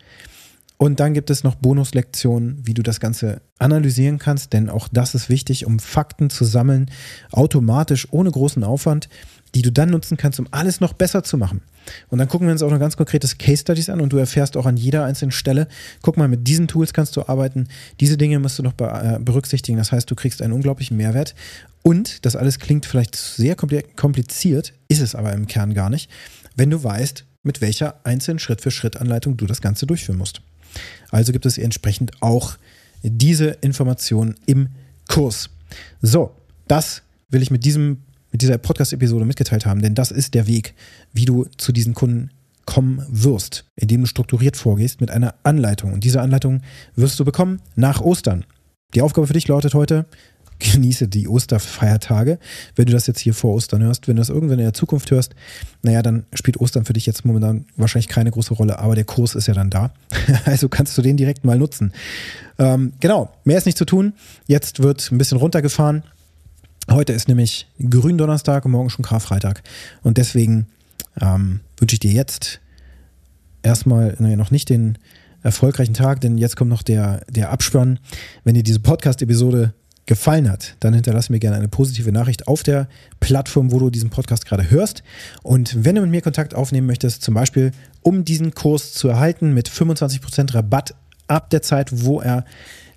Und 0.77 0.99
dann 0.99 1.15
gibt 1.15 1.31
es 1.31 1.45
noch 1.45 1.55
Bonuslektionen, 1.55 2.61
wie 2.65 2.75
du 2.75 2.83
das 2.83 2.99
Ganze 2.99 3.43
analysieren 3.61 4.19
kannst, 4.19 4.53
denn 4.53 4.69
auch 4.69 4.89
das 4.91 5.15
ist 5.15 5.29
wichtig, 5.29 5.67
um 5.67 5.79
Fakten 5.79 6.31
zu 6.31 6.45
sammeln, 6.45 6.91
automatisch, 7.31 8.09
ohne 8.11 8.33
großen 8.33 8.65
Aufwand 8.65 9.09
die 9.55 9.63
du 9.63 9.71
dann 9.71 9.91
nutzen 9.91 10.17
kannst, 10.17 10.41
um 10.41 10.49
alles 10.51 10.81
noch 10.81 10.93
besser 10.93 11.23
zu 11.23 11.37
machen. 11.37 11.63
Und 12.09 12.19
dann 12.19 12.29
gucken 12.29 12.47
wir 12.47 12.53
uns 12.53 12.63
auch 12.63 12.71
noch 12.71 12.79
ganz 12.79 12.97
konkretes 12.97 13.39
Case 13.39 13.63
Studies 13.63 13.91
an 13.91 14.01
und 14.01 14.13
du 14.13 14.17
erfährst 14.17 14.57
auch 14.57 14.67
an 14.67 14.77
jeder 14.77 15.05
einzelnen 15.05 15.33
Stelle, 15.33 15.69
guck 16.01 16.17
mal, 16.17 16.29
mit 16.29 16.47
diesen 16.47 16.69
Tools 16.69 16.93
kannst 16.93 17.17
du 17.17 17.29
arbeiten, 17.29 17.69
diese 18.01 18.17
Dinge 18.17 18.39
musst 18.39 18.59
du 18.59 18.63
noch 18.63 18.75
äh, 18.79 19.19
berücksichtigen. 19.21 19.79
Das 19.79 19.93
heißt, 19.93 20.11
du 20.11 20.15
kriegst 20.15 20.43
einen 20.43 20.53
unglaublichen 20.53 20.97
Mehrwert. 20.97 21.35
Und 21.83 22.25
das 22.25 22.37
alles 22.37 22.59
klingt 22.61 22.87
vielleicht 22.87 23.17
sehr 23.17 23.57
kompliziert, 23.57 24.73
ist 24.89 25.01
es 25.01 25.15
aber 25.15 25.33
im 25.33 25.47
Kern 25.47 25.75
gar 25.75 25.91
nicht, 25.91 26.09
wenn 26.55 26.71
du 26.71 26.83
weißt, 26.83 27.25
mit 27.43 27.61
welcher 27.61 27.97
einzelnen 28.05 28.39
Schritt-für-Schritt-Anleitung 28.39 29.37
du 29.37 29.47
das 29.47 29.61
Ganze 29.61 29.87
durchführen 29.87 30.19
musst. 30.19 30.43
Also 31.11 31.33
gibt 31.33 31.45
es 31.45 31.59
entsprechend 31.59 32.13
auch 32.21 32.57
diese 33.03 33.49
Informationen 33.61 34.37
im 34.47 34.69
Kurs. 35.09 35.51
So, 36.01 36.37
das 36.69 37.03
will 37.31 37.43
ich 37.43 37.51
mit 37.51 37.65
diesem 37.65 38.03
mit 38.33 38.43
dieser 38.43 38.59
Podcast-Episode 38.59 39.25
mitgeteilt 39.25 39.67
haben, 39.67 39.83
denn 39.83 39.95
das 39.95 40.11
ist 40.11 40.35
der 40.35 40.47
Weg, 40.47 40.75
wie 41.13 41.27
du 41.27 41.47
zu 41.57 41.71
diesen 41.71 41.95
Kunden 41.95 42.31
kommen 42.65 43.05
wirst, 43.09 43.65
indem 43.77 44.03
du 44.03 44.07
strukturiert 44.07 44.57
vorgehst 44.57 45.01
mit 45.01 45.11
einer 45.11 45.35
Anleitung. 45.43 45.93
Und 45.93 46.05
diese 46.05 46.21
Anleitung 46.21 46.63
wirst 46.97 47.19
du 47.21 47.25
bekommen 47.25 47.61
nach 47.77 48.01
Ostern. 48.01 48.45
Die 48.95 49.03
Aufgabe 49.03 49.27
für 49.27 49.33
dich 49.33 49.49
lautet 49.49 49.75
heute, 49.75 50.07
genieße 50.59 51.09
die 51.09 51.29
Osterfeiertage. 51.29 52.39
Wenn 52.77 52.87
du 52.87 52.93
das 52.93 53.07
jetzt 53.07 53.21
hier 53.21 53.35
vor 53.35 53.55
Ostern 53.55 53.83
hörst, 53.83 54.07
wenn 54.07 54.17
du 54.17 54.21
das 54.21 54.29
irgendwann 54.29 54.59
in 54.59 54.65
der 54.65 54.75
Zukunft 54.75 55.11
hörst, 55.11 55.35
naja, 55.83 56.03
dann 56.03 56.25
spielt 56.35 56.61
Ostern 56.61 56.85
für 56.85 56.93
dich 56.93 57.07
jetzt 57.07 57.25
momentan 57.25 57.67
wahrscheinlich 57.77 58.09
keine 58.09 58.31
große 58.31 58.55
Rolle, 58.55 58.79
aber 58.79 58.95
der 58.95 59.05
Kurs 59.05 59.35
ist 59.35 59.49
ja 59.49 59.55
dann 59.55 59.71
da. 59.71 59.93
Also 60.45 60.69
kannst 60.69 60.97
du 60.97 61.03
den 61.03 61.17
direkt 61.17 61.45
mal 61.45 61.59
nutzen. 61.59 61.93
Ähm, 62.59 62.93
genau, 63.01 63.31
mehr 63.45 63.59
ist 63.59 63.67
nicht 63.67 63.79
zu 63.79 63.85
tun. 63.85 64.13
Jetzt 64.47 64.83
wird 64.83 65.11
ein 65.11 65.19
bisschen 65.19 65.39
runtergefahren. 65.39 66.03
Heute 66.91 67.13
ist 67.13 67.29
nämlich 67.29 67.69
Gründonnerstag 67.79 68.65
und 68.65 68.73
morgen 68.73 68.91
schon 68.91 69.05
Karfreitag. 69.05 69.63
Und 70.03 70.19
deswegen 70.19 70.67
ähm, 71.21 71.61
wünsche 71.79 71.95
ich 71.95 72.01
dir 72.01 72.13
jetzt 72.13 72.61
erstmal 73.63 74.17
naja, 74.19 74.37
noch 74.37 74.51
nicht 74.51 74.69
den 74.69 74.99
erfolgreichen 75.43 75.95
Tag, 75.95 76.21
denn 76.21 76.39
jetzt 76.39 76.57
kommt 76.57 76.71
noch 76.71 76.83
der, 76.83 77.25
der 77.29 77.51
Abspann. 77.51 77.99
Wenn 78.45 78.55
dir 78.55 78.63
diese 78.63 78.81
Podcast-Episode 78.81 79.75
gefallen 80.07 80.51
hat, 80.51 80.77
dann 80.81 80.95
hinterlass 80.95 81.31
mir 81.31 81.39
gerne 81.39 81.57
eine 81.57 81.69
positive 81.69 82.11
Nachricht 82.11 82.49
auf 82.49 82.63
der 82.63 82.89
Plattform, 83.21 83.71
wo 83.71 83.79
du 83.79 83.91
diesen 83.91 84.11
Podcast 84.11 84.47
gerade 84.47 84.69
hörst. 84.71 85.03
Und 85.43 85.85
wenn 85.85 85.95
du 85.95 86.03
mit 86.03 86.11
mir 86.11 86.23
Kontakt 86.23 86.55
aufnehmen 86.55 86.89
möchtest, 86.89 87.23
zum 87.23 87.35
Beispiel 87.35 87.71
um 88.03 88.25
diesen 88.25 88.55
Kurs 88.55 88.93
zu 88.93 89.09
erhalten 89.09 89.55
mit 89.55 89.69
25% 89.69 90.55
Rabatt 90.55 90.95
ab 91.29 91.51
der 91.51 91.63
Zeit, 91.63 92.05
wo 92.05 92.21
er 92.21 92.45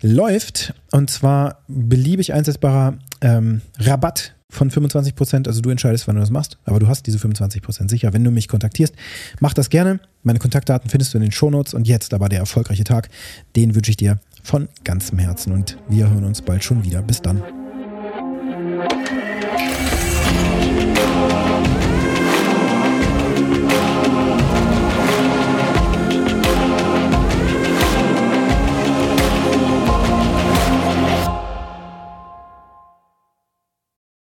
läuft, 0.01 0.73
und 0.91 1.09
zwar 1.09 1.63
beliebig 1.67 2.33
einsetzbarer 2.33 2.97
ähm, 3.21 3.61
Rabatt 3.79 4.33
von 4.49 4.71
25 4.71 5.15
Prozent. 5.15 5.47
Also 5.47 5.61
du 5.61 5.69
entscheidest, 5.69 6.07
wann 6.07 6.15
du 6.15 6.21
das 6.21 6.29
machst, 6.29 6.57
aber 6.65 6.79
du 6.79 6.87
hast 6.87 7.05
diese 7.07 7.19
25 7.19 7.61
Prozent 7.61 7.89
sicher, 7.89 8.13
wenn 8.13 8.23
du 8.23 8.31
mich 8.31 8.47
kontaktierst. 8.47 8.95
Mach 9.39 9.53
das 9.53 9.69
gerne. 9.69 9.99
Meine 10.23 10.39
Kontaktdaten 10.39 10.89
findest 10.89 11.13
du 11.13 11.17
in 11.17 11.23
den 11.23 11.31
Shownotes. 11.31 11.73
Und 11.73 11.87
jetzt 11.87 12.13
aber 12.13 12.29
der 12.29 12.39
erfolgreiche 12.39 12.83
Tag, 12.83 13.09
den 13.55 13.75
wünsche 13.75 13.91
ich 13.91 13.97
dir 13.97 14.19
von 14.43 14.69
ganzem 14.83 15.19
Herzen. 15.19 15.53
Und 15.53 15.77
wir 15.89 16.09
hören 16.09 16.23
uns 16.23 16.41
bald 16.41 16.63
schon 16.63 16.83
wieder. 16.83 17.01
Bis 17.01 17.21
dann. 17.21 17.43